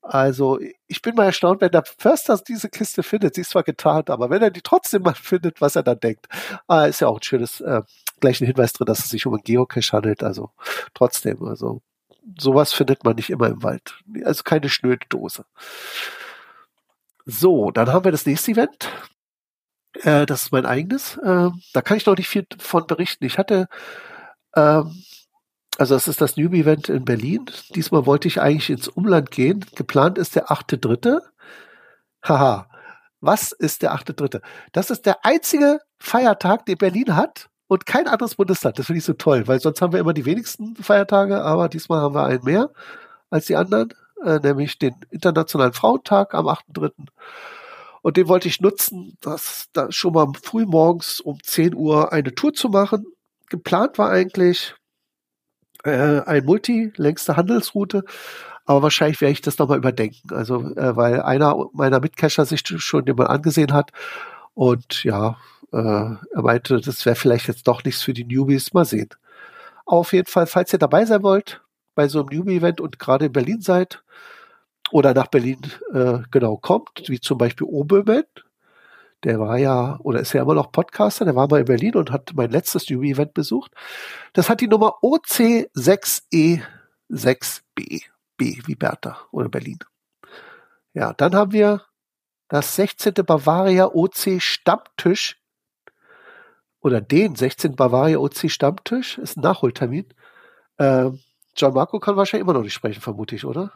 [0.01, 3.35] also ich bin mal erstaunt, wenn der Förster diese Kiste findet.
[3.35, 6.27] Sie ist zwar getan, aber wenn er die trotzdem mal findet, was er dann denkt.
[6.67, 7.81] Ah, ist ja auch ein schönes, äh,
[8.19, 10.23] gleich ein Hinweis drin, dass es sich um einen Geocache handelt.
[10.23, 10.51] Also
[10.93, 11.81] trotzdem, also
[12.37, 13.95] sowas findet man nicht immer im Wald.
[14.23, 15.45] Also keine schnöde Dose.
[17.25, 18.89] So, dann haben wir das nächste Event.
[20.01, 21.17] Äh, das ist mein eigenes.
[21.17, 23.25] Äh, da kann ich noch nicht viel von berichten.
[23.25, 23.67] Ich hatte
[24.55, 25.03] ähm,
[25.77, 27.45] also es ist das Newbie-Event in Berlin.
[27.75, 29.63] Diesmal wollte ich eigentlich ins Umland gehen.
[29.75, 31.21] Geplant ist der 8.3.
[32.23, 32.67] Haha.
[33.19, 34.41] Was ist der 8.3.?
[34.71, 38.79] Das ist der einzige Feiertag, den Berlin hat und kein anderes Bundesland.
[38.79, 42.01] Das finde ich so toll, weil sonst haben wir immer die wenigsten Feiertage, aber diesmal
[42.01, 42.69] haben wir einen mehr
[43.29, 46.91] als die anderen, äh, nämlich den Internationalen Frauentag am 8.3.
[48.01, 52.33] Und den wollte ich nutzen, das da schon mal früh morgens um 10 Uhr eine
[52.33, 53.05] Tour zu machen
[53.49, 54.75] geplant war eigentlich
[55.83, 58.03] äh, ein Multi, längste Handelsroute,
[58.65, 60.33] aber wahrscheinlich werde ich das nochmal überdenken.
[60.33, 63.91] Also, äh, weil einer meiner Mitcacher sich schon mal angesehen hat
[64.53, 65.37] und ja,
[65.71, 68.73] äh, er meinte, das wäre vielleicht jetzt doch nichts für die Newbies.
[68.73, 69.09] Mal sehen.
[69.85, 71.61] Auf jeden Fall, falls ihr dabei sein wollt
[71.95, 74.03] bei so einem Newbie-Event und gerade in Berlin seid
[74.91, 75.59] oder nach Berlin
[75.93, 78.23] äh, genau kommt, wie zum Beispiel Obermann,
[79.23, 82.11] der war ja, oder ist ja immer noch Podcaster, der war mal in Berlin und
[82.11, 83.71] hat mein letztes Jury-Event besucht.
[84.33, 86.61] Das hat die Nummer OC6E6B.
[88.37, 89.79] B wie Bertha oder Berlin.
[90.93, 91.81] Ja, dann haben wir
[92.49, 93.13] das 16.
[93.25, 95.41] Bavaria OC Stammtisch
[96.81, 97.75] oder den 16.
[97.75, 100.05] Bavaria OC Stammtisch ist ein Nachholtermin.
[100.79, 101.19] Ähm,
[101.55, 103.71] John Marco kann wahrscheinlich immer noch nicht sprechen, vermute ich, oder?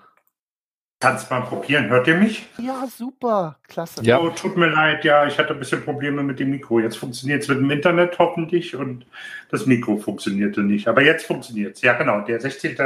[1.01, 1.89] Kannst mal probieren.
[1.89, 2.47] Hört ihr mich?
[2.59, 3.57] Ja, super.
[3.67, 4.03] Klasse.
[4.03, 4.19] Ja.
[4.19, 5.03] Oh, tut mir leid.
[5.03, 6.79] Ja, ich hatte ein bisschen Probleme mit dem Mikro.
[6.79, 9.07] Jetzt funktioniert es mit dem Internet hoffentlich und
[9.49, 10.87] das Mikro funktionierte nicht.
[10.87, 11.81] Aber jetzt funktioniert es.
[11.81, 12.21] Ja, genau.
[12.21, 12.77] Der 16.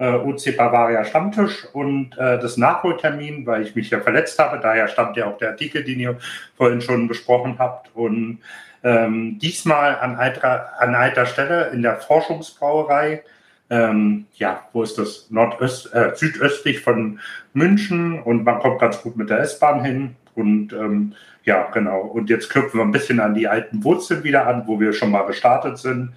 [0.00, 4.60] Äh, OC Bavaria Stammtisch und äh, das Nachholtermin, weil ich mich ja verletzt habe.
[4.60, 6.18] Daher stammt ja auch der Artikel, den ihr
[6.54, 7.90] vorhin schon besprochen habt.
[7.96, 8.40] Und
[8.82, 13.22] ähm, diesmal an alter, an alter Stelle in der Forschungsbrauerei
[13.70, 15.30] ähm, ja, wo ist das?
[15.30, 17.20] Nordöst, äh, südöstlich von
[17.52, 20.16] München und man kommt ganz gut mit der S-Bahn hin.
[20.34, 21.14] Und ähm,
[21.44, 22.00] ja, genau.
[22.00, 25.10] Und jetzt knüpfen wir ein bisschen an die alten Wurzeln wieder an, wo wir schon
[25.10, 26.14] mal gestartet sind.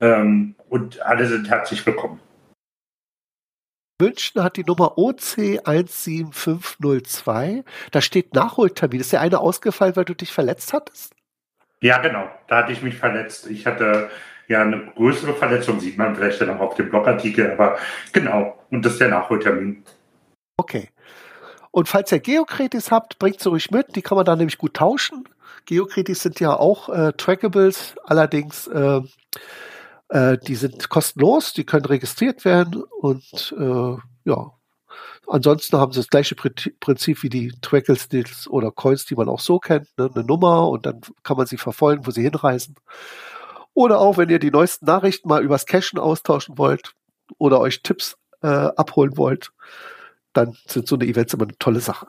[0.00, 2.20] Ähm, und alle sind herzlich willkommen.
[4.00, 7.64] München hat die Nummer OC17502.
[7.90, 9.00] Da steht Nachholtermin.
[9.00, 11.13] Ist der eine ausgefallen, weil du dich verletzt hattest?
[11.84, 12.30] Ja, genau.
[12.46, 13.46] Da hatte ich mich verletzt.
[13.50, 14.08] Ich hatte
[14.48, 17.76] ja eine größere Verletzung, sieht man vielleicht dann auch auf dem Blogartikel, aber
[18.10, 19.84] genau, und das ist der Nachholtermin.
[20.56, 20.88] Okay.
[21.70, 24.72] Und falls ihr Geokritis habt, bringt sie ruhig mit, die kann man dann nämlich gut
[24.72, 25.28] tauschen.
[25.66, 29.02] Geokritis sind ja auch äh, Trackables, allerdings äh,
[30.08, 34.52] äh, die sind kostenlos, die können registriert werden und äh, ja,
[35.26, 38.08] Ansonsten haben sie das gleiche Prinzip wie die Trackles
[38.48, 40.10] oder Coins, die man auch so kennt, ne?
[40.14, 42.76] eine Nummer und dann kann man sie verfolgen, wo sie hinreisen.
[43.72, 46.94] Oder auch, wenn ihr die neuesten Nachrichten mal übers Cachen austauschen wollt
[47.38, 49.50] oder euch Tipps äh, abholen wollt,
[50.32, 52.06] dann sind so eine Events immer eine tolle Sache.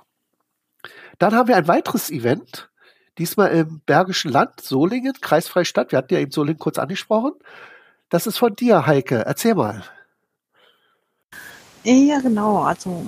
[1.18, 2.70] Dann haben wir ein weiteres Event,
[3.18, 5.92] diesmal im Bergischen Land, Solingen, kreisfreie Stadt.
[5.92, 7.34] Wir hatten ja eben Solingen kurz angesprochen.
[8.10, 9.24] Das ist von dir, Heike.
[9.26, 9.84] Erzähl mal.
[11.86, 12.64] Ja, genau.
[12.64, 13.06] Also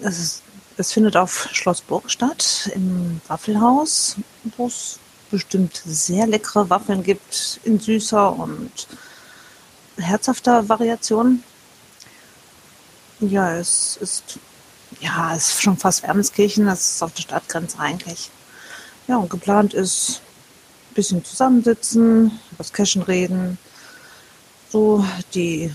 [0.00, 0.42] es, ist,
[0.78, 4.16] es findet auf Schloss Burg statt, im Waffelhaus,
[4.56, 4.98] wo es
[5.30, 8.88] bestimmt sehr leckere Waffeln gibt in süßer und
[9.98, 11.42] herzhafter Variation.
[13.20, 14.38] Ja, es ist
[15.00, 18.30] ja, es ist schon fast Wermelskirchen, das ist auf der Stadtgrenze eigentlich.
[19.06, 20.22] Ja, und geplant ist
[20.90, 23.58] ein bisschen zusammensitzen, was Cashen reden,
[24.70, 25.74] so die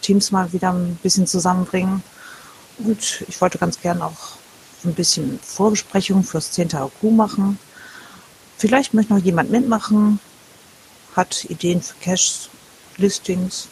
[0.00, 2.02] Teams mal wieder ein bisschen zusammenbringen.
[2.78, 4.36] Und ich wollte ganz gern auch
[4.84, 6.74] ein bisschen Vorbesprechung fürs 10.
[6.74, 7.58] AQ machen.
[8.56, 10.20] Vielleicht möchte noch jemand mitmachen,
[11.14, 12.48] hat Ideen für Caches,
[12.96, 13.68] Listings.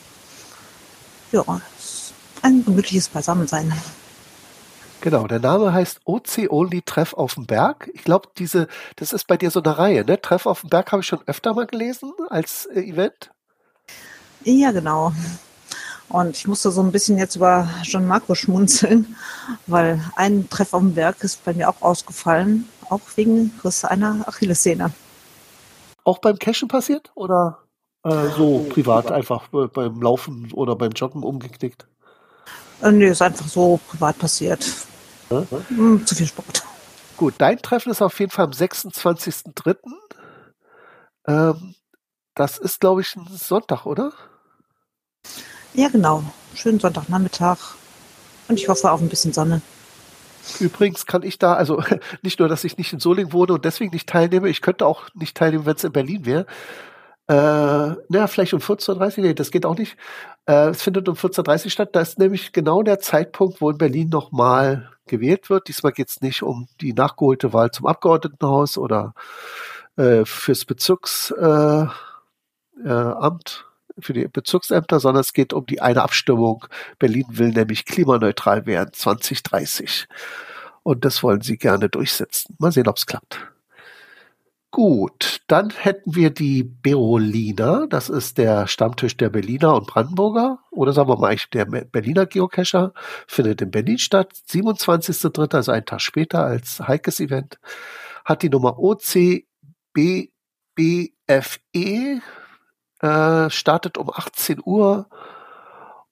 [1.33, 1.45] Ja,
[2.43, 3.73] ein gemütliches Beisammensein.
[5.01, 7.91] Genau, der Name heißt OC Only Treff auf dem Berg.
[7.95, 10.21] Ich glaube, diese, das ist bei dir so eine Reihe, ne?
[10.21, 13.31] Treff auf dem Berg habe ich schon öfter mal gelesen als äh, Event.
[14.45, 15.13] Ja, genau.
[16.09, 19.17] Und ich musste so ein bisschen jetzt über John Marco schmunzeln,
[19.67, 24.27] weil ein Treff auf dem Berg ist bei mir auch ausgefallen, auch wegen Riss einer
[24.27, 24.93] Achillessehne.
[26.05, 27.59] Auch beim Cashen passiert oder
[28.05, 31.89] äh, so privat einfach äh, beim Laufen oder beim Joggen umgeknickt?
[32.81, 34.65] Äh, nee, ist einfach so privat passiert.
[35.29, 35.47] Hm?
[35.69, 36.63] Hm, zu viel Sport.
[37.17, 39.77] Gut, dein Treffen ist auf jeden Fall am 26.03.
[41.27, 41.75] Ähm,
[42.35, 44.13] das ist, glaube ich, ein Sonntag, oder?
[45.77, 46.25] Ja, genau.
[46.55, 47.59] Schönen Sonntagnachmittag.
[48.49, 49.61] Und ich hoffe auf ein bisschen Sonne.
[50.59, 51.83] Übrigens kann ich da, also
[52.23, 55.03] nicht nur, dass ich nicht in Solingen wohne und deswegen nicht teilnehme, ich könnte auch
[55.13, 56.47] nicht teilnehmen, wenn es in Berlin wäre.
[57.29, 57.35] Äh,
[58.09, 59.99] naja, vielleicht um 14.30 Uhr, nee, das geht auch nicht.
[60.47, 61.91] Äh, es findet um 14.30 Uhr statt.
[61.93, 65.69] Das ist nämlich genau der Zeitpunkt, wo in Berlin nochmal gewählt wird.
[65.69, 69.13] Diesmal geht es nicht um die nachgeholte Wahl zum Abgeordnetenhaus oder
[69.97, 71.93] äh, fürs Bezirksamt,
[72.83, 73.13] äh, äh,
[73.99, 76.67] für die Bezirksämter, sondern es geht um die eine Abstimmung.
[76.99, 80.07] Berlin will nämlich klimaneutral werden 2030.
[80.83, 82.55] Und das wollen sie gerne durchsetzen.
[82.59, 83.41] Mal sehen, ob es klappt.
[84.77, 87.87] Gut, dann hätten wir die Berolina.
[87.89, 90.59] Das ist der Stammtisch der Berliner und Brandenburger.
[90.71, 92.93] Oder sagen wir mal der Berliner Geocacher.
[93.27, 94.35] Findet in Berlin statt.
[94.51, 97.59] 27.03., also einen Tag später als Heikes Event.
[98.25, 99.47] Hat die Nummer OCBBFE.
[103.01, 105.09] Äh, startet um 18 Uhr.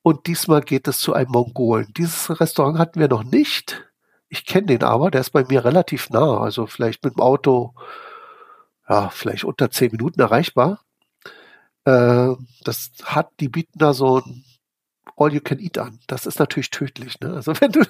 [0.02, 1.92] Und diesmal geht es zu einem Mongolen.
[1.96, 3.82] Dieses Restaurant hatten wir noch nicht.
[4.28, 6.38] Ich kenne den aber, der ist bei mir relativ nah.
[6.40, 7.74] Also vielleicht mit dem Auto
[8.88, 10.80] ja, vielleicht unter zehn Minuten erreichbar.
[11.84, 14.44] Äh, das hat, die bieten da so ein
[15.16, 16.00] All-You-Can-Eat an.
[16.06, 17.20] Das ist natürlich tödlich.
[17.20, 17.32] Ne?
[17.32, 17.80] Also wenn du,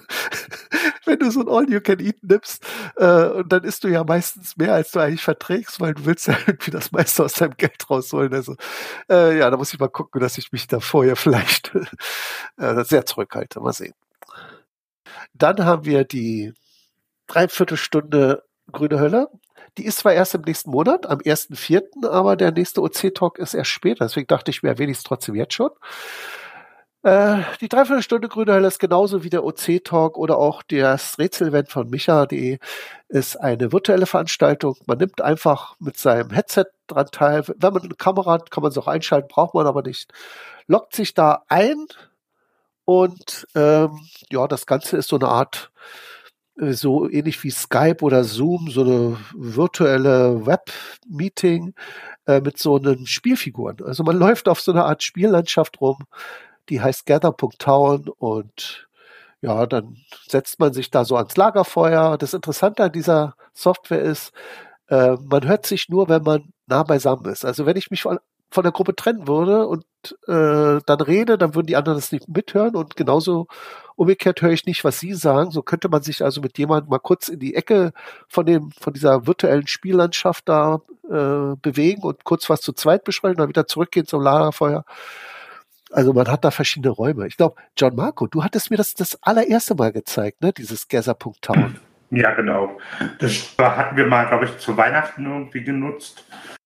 [1.07, 2.65] wenn du so ein All-You-Can-Eat nimmst,
[2.97, 6.27] äh, und dann isst du ja meistens mehr, als du eigentlich verträgst, weil du willst
[6.29, 8.33] ja irgendwie das meiste aus deinem Geld rausholen.
[8.33, 8.57] Also
[9.11, 11.73] äh, ja, da muss ich mal gucken, dass ich mich da vorher vielleicht
[12.57, 13.61] äh, sehr zurückhalte.
[13.61, 13.95] Mal sehen.
[15.33, 16.53] Dann haben wir die
[17.27, 19.29] Dreiviertelstunde Grüne Hölle.
[19.77, 23.71] Die ist zwar erst im nächsten Monat, am 1.4., aber der nächste OC-Talk ist erst
[23.71, 24.05] später.
[24.05, 25.71] Deswegen dachte ich mir, erwähne ich es trotzdem jetzt schon.
[27.05, 31.91] Äh, die Dreiviertelstunde Grüne Hölle ist genauso wie der OC-Talk oder auch das Rätselevent von
[31.91, 32.59] Micha.de
[33.09, 34.77] ist eine virtuelle Veranstaltung.
[34.87, 37.45] Man nimmt einfach mit seinem Headset dran teil.
[37.59, 40.15] Wenn man eine Kamera hat, kann man es auch einschalten, braucht man aber nicht.
[40.67, 41.87] Lockt sich da ein
[42.87, 45.73] und ähm, ja, das Ganze ist so eine Art
[46.59, 51.75] äh, so ähnlich wie Skype oder Zoom, so eine virtuelle Web-Meeting
[52.27, 53.79] äh, mit so einen Spielfiguren.
[53.85, 55.99] Also man läuft auf so einer Art Spiellandschaft rum,
[56.69, 58.89] die heißt Gather.town und
[59.41, 62.17] ja, dann setzt man sich da so ans Lagerfeuer.
[62.17, 64.33] Das Interessante an dieser Software ist,
[64.89, 67.45] äh, man hört sich nur, wenn man nah beisammen ist.
[67.45, 68.19] Also wenn ich mich von,
[68.51, 69.85] von der Gruppe trennen würde und
[70.27, 73.47] äh, dann rede, dann würden die anderen das nicht mithören und genauso
[73.97, 75.51] Umgekehrt höre ich nicht, was Sie sagen.
[75.53, 77.93] So könnte man sich also mit jemandem mal kurz in die Ecke
[78.29, 83.37] von dem, von dieser virtuellen Spiellandschaft da äh, bewegen und kurz was zu zweit beschreiben,
[83.37, 84.85] dann wieder zurückgehen zum Lagerfeuer.
[85.95, 87.29] Also man hat da verschiedene Räume.
[87.29, 90.53] Ich glaube, John Marco, du hattest mir das das allererste Mal gezeigt, ne?
[90.53, 91.77] Dieses Gather.town.
[92.11, 92.79] Ja, genau.
[93.21, 96.25] Das hatten wir mal, glaube ich, zu Weihnachten irgendwie genutzt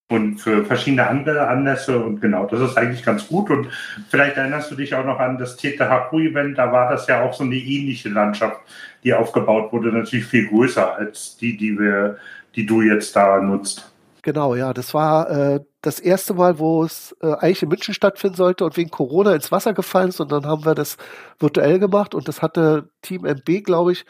[0.09, 1.99] und für verschiedene andere Anlässe.
[1.99, 3.51] Und genau, das ist eigentlich ganz gut.
[3.51, 3.68] Und
[4.09, 7.45] vielleicht erinnerst du dich auch noch an das TTHQ-Event, da war das ja auch so
[7.45, 8.61] eine ähnliche Landschaft,
[9.05, 12.16] die aufgebaut wurde, natürlich viel größer als die, die wir,
[12.57, 13.93] die du jetzt da nutzt.
[14.29, 18.37] Genau, ja, das war äh, das erste Mal, wo es äh, eigentlich in München stattfinden
[18.37, 20.99] sollte und wegen Corona ins Wasser gefallen ist und dann haben wir das
[21.39, 24.05] virtuell gemacht und das hatte Team MB, glaube ich,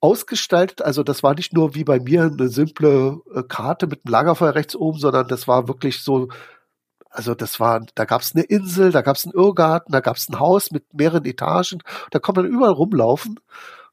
[0.00, 0.82] ausgestaltet.
[0.82, 4.54] Also das war nicht nur wie bei mir eine simple äh, Karte mit einem Lagerfeuer
[4.54, 6.28] rechts oben, sondern das war wirklich so,
[7.08, 10.16] also das war, da gab es eine Insel, da gab es einen Irrgarten, da gab
[10.16, 13.40] es ein Haus mit mehreren Etagen, da konnte man überall rumlaufen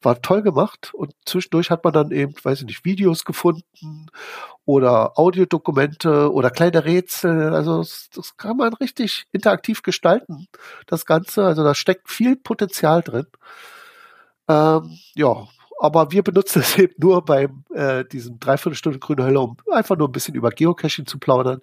[0.02, 4.08] war toll gemacht und zwischendurch hat man dann eben, weiß ich nicht, Videos gefunden
[4.66, 7.54] oder Audiodokumente oder kleine Rätsel.
[7.54, 10.48] Also das, das kann man richtig interaktiv gestalten,
[10.86, 11.46] das Ganze.
[11.46, 13.28] Also da steckt viel Potenzial drin.
[14.50, 15.48] Ähm, ja,
[15.80, 20.10] aber wir benutzen es eben nur beim äh, diesem Dreiviertelstunde grüne Hölle, um einfach nur
[20.10, 21.62] ein bisschen über Geocaching zu plaudern.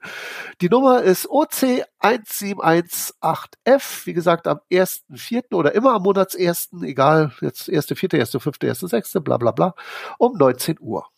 [0.61, 5.53] Die Nummer ist OC1718F, wie gesagt, am 1.4.
[5.55, 9.75] oder immer am Monatsersten, egal, jetzt 1.4., 1.5., 1.6., bla bla bla,
[10.19, 11.09] um 19 Uhr.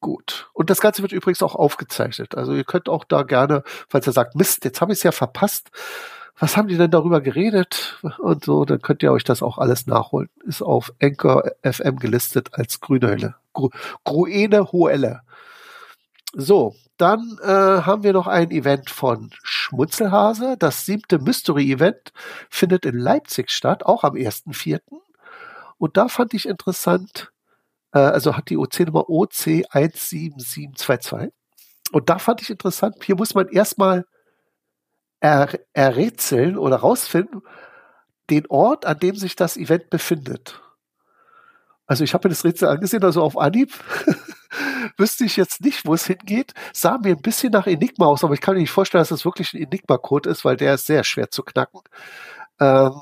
[0.00, 0.50] Gut.
[0.52, 2.34] Und das Ganze wird übrigens auch aufgezeichnet.
[2.36, 5.12] Also ihr könnt auch da gerne, falls ihr sagt, Mist, jetzt habe ich es ja
[5.12, 5.70] verpasst,
[6.38, 9.86] was haben die denn darüber geredet und so, dann könnt ihr euch das auch alles
[9.86, 10.28] nachholen.
[10.44, 13.34] Ist auf Anchor FM gelistet als grüne Hölle.
[13.54, 13.70] Gru
[14.04, 15.22] Gruene Hoelle.
[16.34, 20.56] So, dann äh, haben wir noch ein Event von Schmunzelhase.
[20.58, 22.12] Das siebte Mystery-Event
[22.50, 24.80] findet in Leipzig statt, auch am 1.4.
[25.78, 27.32] Und da fand ich interessant,
[27.92, 31.32] äh, also hat die OC-Nummer OC 17722.
[31.92, 34.04] Und da fand ich interessant, hier muss man erstmal
[35.26, 37.42] er, errätseln oder rausfinden,
[38.30, 40.60] den Ort, an dem sich das Event befindet.
[41.86, 43.72] Also ich habe mir das Rätsel angesehen, also auf Anhieb
[44.96, 46.52] wüsste ich jetzt nicht, wo es hingeht.
[46.72, 49.24] Sah mir ein bisschen nach Enigma aus, aber ich kann mir nicht vorstellen, dass das
[49.24, 51.80] wirklich ein Enigma-Code ist, weil der ist sehr schwer zu knacken.
[52.58, 52.92] Ähm,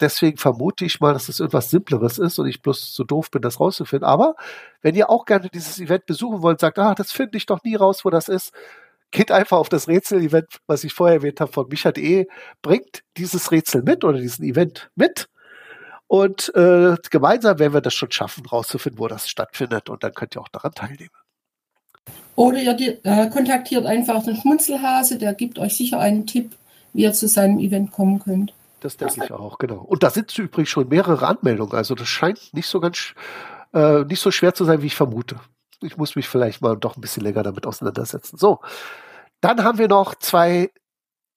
[0.00, 3.40] deswegen vermute ich mal, dass das irgendwas Simpleres ist und ich bloß zu doof bin,
[3.40, 4.06] das rauszufinden.
[4.06, 4.34] Aber
[4.82, 7.76] wenn ihr auch gerne dieses Event besuchen wollt, sagt, ah, das finde ich doch nie
[7.76, 8.52] raus, wo das ist,
[9.12, 12.26] geht einfach auf das Rätsel-Event, was ich vorher erwähnt habe, von Micha.de,
[12.62, 15.28] bringt dieses Rätsel mit oder diesen Event mit.
[16.08, 19.88] Und äh, gemeinsam werden wir das schon schaffen, rauszufinden, wo das stattfindet.
[19.88, 21.10] Und dann könnt ihr auch daran teilnehmen.
[22.34, 26.52] Oder ihr äh, kontaktiert einfach den Schmunzelhase, der gibt euch sicher einen Tipp,
[26.92, 28.52] wie ihr zu seinem Event kommen könnt.
[28.80, 29.76] Das denke ich auch, genau.
[29.76, 31.74] Und da sind übrigens schon mehrere Anmeldungen.
[31.74, 33.14] Also das scheint nicht so ganz
[33.72, 35.36] äh, nicht so schwer zu sein, wie ich vermute
[35.82, 38.36] ich muss mich vielleicht mal doch ein bisschen länger damit auseinandersetzen.
[38.36, 38.60] So,
[39.40, 40.70] dann haben wir noch zwei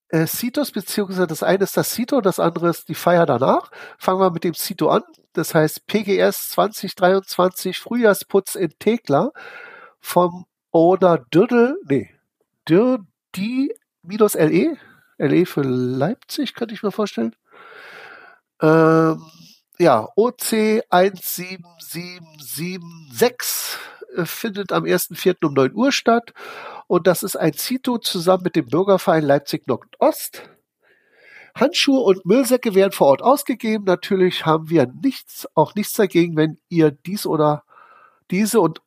[0.09, 3.71] äh, Citos, beziehungsweise das eine ist das Cito, das andere ist die Feier danach.
[3.97, 5.03] Fangen wir mit dem Cito an.
[5.33, 9.31] Das heißt PGS 2023 Frühjahrsputz in Thekla
[9.99, 12.09] vom Oder Dödel, nee,
[12.69, 13.73] Dürdi
[14.03, 14.77] minus LE,
[15.17, 17.35] LE für Leipzig, könnte ich mir vorstellen.
[18.61, 19.21] Ähm,
[19.77, 23.25] ja, OC 17776 äh,
[24.23, 25.45] findet am 1.4.
[25.45, 26.33] um 9 Uhr statt.
[26.87, 30.49] Und das ist ein Zito zusammen mit dem Bürgerverein Leipzig Nordost.
[31.55, 33.85] Handschuhe und Müllsäcke werden vor Ort ausgegeben.
[33.85, 37.63] Natürlich haben wir nichts, auch nichts dagegen, wenn ihr dies oder
[38.29, 38.81] diese und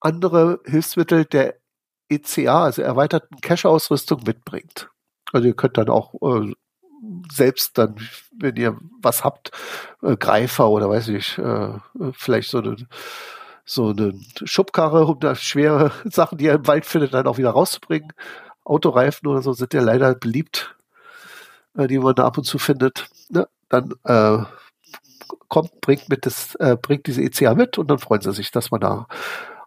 [0.00, 1.56] andere Hilfsmittel der
[2.08, 4.88] ECA, also erweiterten Cache-Ausrüstung mitbringt.
[5.32, 6.52] Also ihr könnt dann auch äh,
[7.30, 7.96] selbst dann,
[8.32, 9.50] wenn ihr was habt,
[10.02, 11.78] äh, Greifer oder weiß ich, äh,
[12.12, 12.76] vielleicht so eine
[13.68, 17.50] so eine Schubkarre, um da schwere Sachen, die er im Wald findet, dann auch wieder
[17.50, 18.12] rauszubringen.
[18.64, 20.74] Autoreifen oder so sind ja leider beliebt,
[21.76, 23.08] äh, die man da ab und zu findet.
[23.28, 23.46] Ne?
[23.68, 24.38] Dann äh,
[25.48, 28.70] kommt, bringt mit das, äh, bringt diese ECA mit und dann freuen sie sich, dass
[28.70, 29.06] man da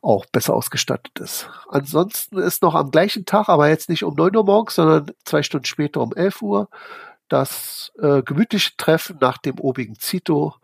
[0.02, 1.47] auch besser ausgestattet ist.
[1.70, 5.43] Ansonsten ist noch am gleichen Tag, aber jetzt nicht um 9 Uhr morgens, sondern zwei
[5.43, 6.70] Stunden später um 11 Uhr,
[7.28, 10.56] das äh, gemütliche Treffen nach dem obigen Zito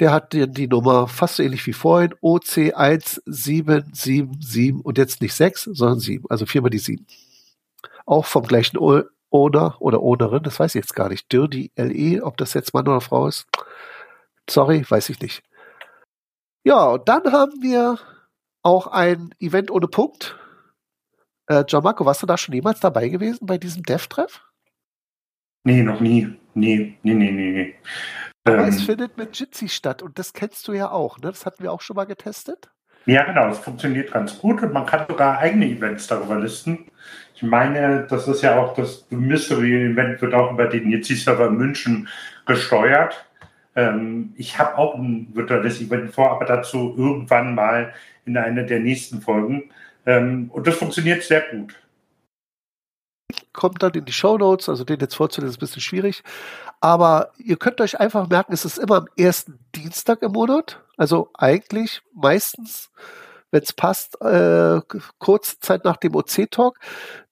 [0.00, 6.00] der hat die, Nummer fast so ähnlich wie vorhin, OC1777 und jetzt nicht 6, sondern
[6.00, 7.06] 7, also viermal die 7.
[8.06, 8.78] Auch vom gleichen
[9.30, 11.32] Owner oder Ownerin, das weiß ich jetzt gar nicht.
[11.32, 13.46] Dirty LE, ob das jetzt Mann oder Frau ist.
[14.48, 15.42] Sorry, weiß ich nicht.
[16.64, 17.98] Ja, und dann haben wir
[18.62, 20.38] auch ein Event ohne Punkt.
[21.46, 24.42] Äh, John Marco, warst du da schon jemals dabei gewesen bei diesem Dev-Treff?
[25.64, 26.36] Nee, noch nie.
[26.54, 27.74] Nee, nee, nee, nee.
[28.54, 31.28] Aber ähm, es findet mit Jitsi statt und das kennst du ja auch, ne?
[31.28, 32.70] Das hatten wir auch schon mal getestet.
[33.06, 36.86] Ja, genau, es funktioniert ganz gut und man kann sogar eigene Events darüber listen.
[37.34, 42.08] Ich meine, das ist ja auch das Mystery-Event wird auch über den Jitsi-Server München
[42.44, 43.24] gesteuert.
[43.76, 47.94] Ähm, ich habe auch ein virtuelles Event vor, aber dazu irgendwann mal
[48.26, 49.70] in einer der nächsten Folgen.
[50.04, 51.74] Ähm, und das funktioniert sehr gut
[53.52, 56.22] kommt dann in die Show Notes, also den jetzt vorzulesen ist ein bisschen schwierig.
[56.80, 60.80] Aber ihr könnt euch einfach merken, es ist immer am ersten Dienstag im Monat.
[60.96, 62.90] Also eigentlich meistens
[63.50, 64.80] wenn es passt, äh,
[65.18, 66.78] kurze Zeit nach dem OC-Talk.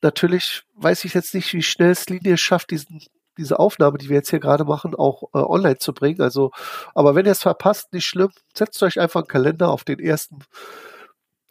[0.00, 3.02] Natürlich weiß ich jetzt nicht, wie schnell es Linie schafft, diesen
[3.38, 6.22] diese Aufnahme, die wir jetzt hier gerade machen, auch äh, online zu bringen.
[6.22, 6.52] Also,
[6.94, 8.30] aber wenn ihr es verpasst, nicht schlimm.
[8.54, 10.38] Setzt euch einfach einen Kalender auf den ersten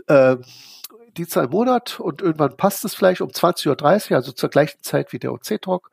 [0.07, 0.37] äh,
[1.15, 5.13] Dienstag im Monat und irgendwann passt es vielleicht um 20.30 Uhr, also zur gleichen Zeit
[5.13, 5.89] wie der OC-Talk.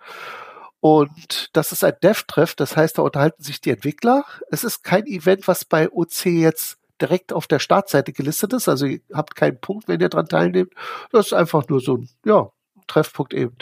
[0.81, 4.25] Und das ist ein Dev-Treff, das heißt, da unterhalten sich die Entwickler.
[4.51, 8.69] Es ist kein Event, was bei OC jetzt direkt auf der Startseite gelistet ist.
[8.69, 10.73] Also ihr habt keinen Punkt, wenn ihr dran teilnehmt.
[11.11, 12.51] Das ist einfach nur so ein, ja,
[12.87, 13.57] Treffpunkt eben.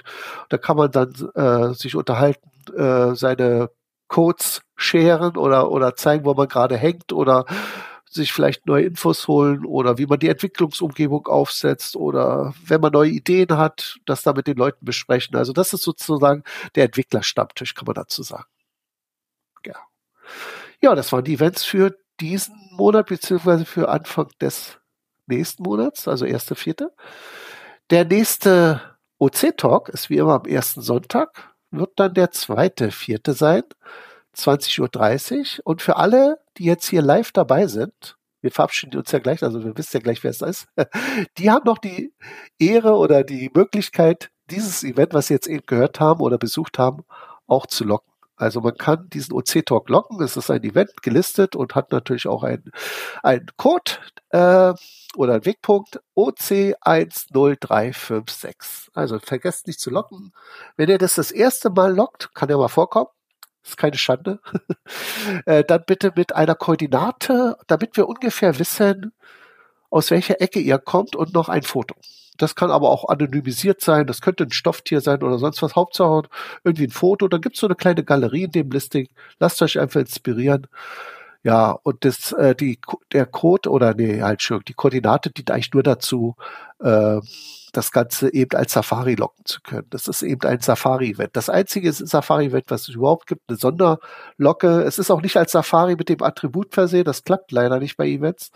[0.48, 3.70] Da kann man dann äh, sich unterhalten, äh, seine
[4.08, 7.44] Codes scheren oder, oder zeigen, wo man gerade hängt oder
[8.12, 13.10] sich vielleicht neue Infos holen oder wie man die Entwicklungsumgebung aufsetzt oder wenn man neue
[13.10, 15.36] Ideen hat, das da mit den Leuten besprechen.
[15.36, 16.42] Also das ist sozusagen
[16.74, 18.48] der Entwicklerstammtisch, kann man dazu sagen.
[19.64, 19.76] Ja.
[20.82, 24.78] Ja, das waren die Events für diesen Monat beziehungsweise für Anfang des
[25.26, 26.92] nächsten Monats, also erste, vierte.
[27.90, 28.82] Der nächste
[29.18, 33.62] OC-Talk ist wie immer am ersten Sonntag, wird dann der zweite, vierte sein.
[34.36, 35.66] 20.30 Uhr.
[35.66, 39.64] Und für alle, die jetzt hier live dabei sind, wir verabschieden uns ja gleich, also
[39.64, 40.68] wir wissen ja gleich, wer es ist,
[41.38, 42.12] die haben noch die
[42.58, 47.04] Ehre oder die Möglichkeit, dieses Event, was Sie jetzt eben gehört haben oder besucht haben,
[47.46, 48.12] auch zu locken.
[48.36, 50.20] Also man kann diesen OC-Talk locken.
[50.22, 52.72] Es ist ein Event gelistet und hat natürlich auch einen,
[53.56, 53.92] Code
[54.30, 54.72] äh,
[55.14, 58.88] oder einen Wegpunkt OC10356.
[58.94, 60.32] Also vergesst nicht zu locken.
[60.76, 63.10] Wenn ihr das das erste Mal lockt, kann ja mal vorkommen,
[63.64, 64.40] ist keine Schande,
[65.46, 69.12] äh, dann bitte mit einer Koordinate, damit wir ungefähr wissen,
[69.90, 71.94] aus welcher Ecke ihr kommt und noch ein Foto.
[72.40, 75.76] Das kann aber auch anonymisiert sein, das könnte ein Stofftier sein oder sonst was.
[75.76, 76.22] Hauptsache
[76.64, 77.28] irgendwie ein Foto.
[77.28, 79.08] Da gibt's so eine kleine Galerie in dem Listing.
[79.38, 80.66] Lasst euch einfach inspirieren.
[81.42, 82.78] Ja, und das, äh, die,
[83.12, 86.36] der Code oder nee, halt schon, die Koordinate dient eigentlich nur dazu,
[86.80, 87.20] äh,
[87.72, 89.86] das Ganze eben als Safari locken zu können.
[89.90, 91.36] Das ist eben ein Safari-Event.
[91.36, 94.82] Das einzige Safari-Event, was es überhaupt gibt, eine Sonderlocke.
[94.82, 97.04] Es ist auch nicht als Safari mit dem Attribut versehen.
[97.04, 98.50] Das klappt leider nicht bei Events.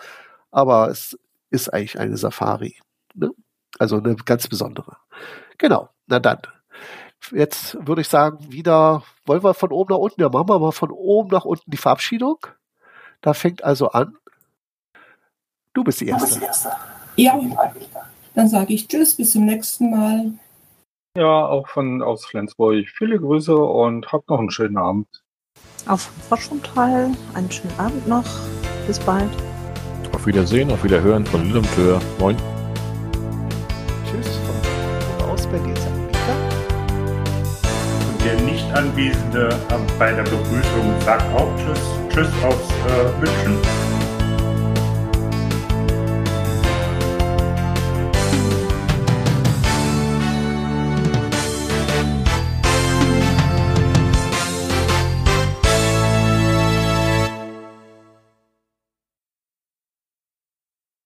[0.50, 1.18] Aber es
[1.50, 2.76] ist eigentlich eine Safari.
[3.14, 3.30] Ne?
[3.78, 4.96] Also eine ganz besondere.
[5.58, 5.88] Genau.
[6.06, 6.40] Na dann.
[7.30, 10.20] Jetzt würde ich sagen, wieder, wollen wir von oben nach unten?
[10.20, 12.38] Ja, machen wir mal von oben nach unten die Verabschiedung.
[13.24, 14.18] Da fängt also an.
[15.72, 16.42] Du bist die Erste.
[17.16, 17.40] Ja,
[18.34, 20.32] dann sage ich Tschüss, bis zum nächsten Mal.
[21.16, 22.86] Ja, auch von aus Flensburg.
[22.86, 25.06] Viele Grüße und habt noch einen schönen Abend.
[25.86, 28.26] Auf Froschumtal, einen schönen Abend noch.
[28.86, 29.30] Bis bald.
[30.12, 32.02] Auf Wiedersehen, auf Wiederhören von Lüllempöhr.
[32.18, 32.36] Moin.
[38.74, 39.48] Der Nicht-Anwesende
[39.98, 41.78] bei der Begrüßung sagt auch Tschüss,
[42.12, 42.56] Tschüss aus
[42.88, 43.83] äh, München.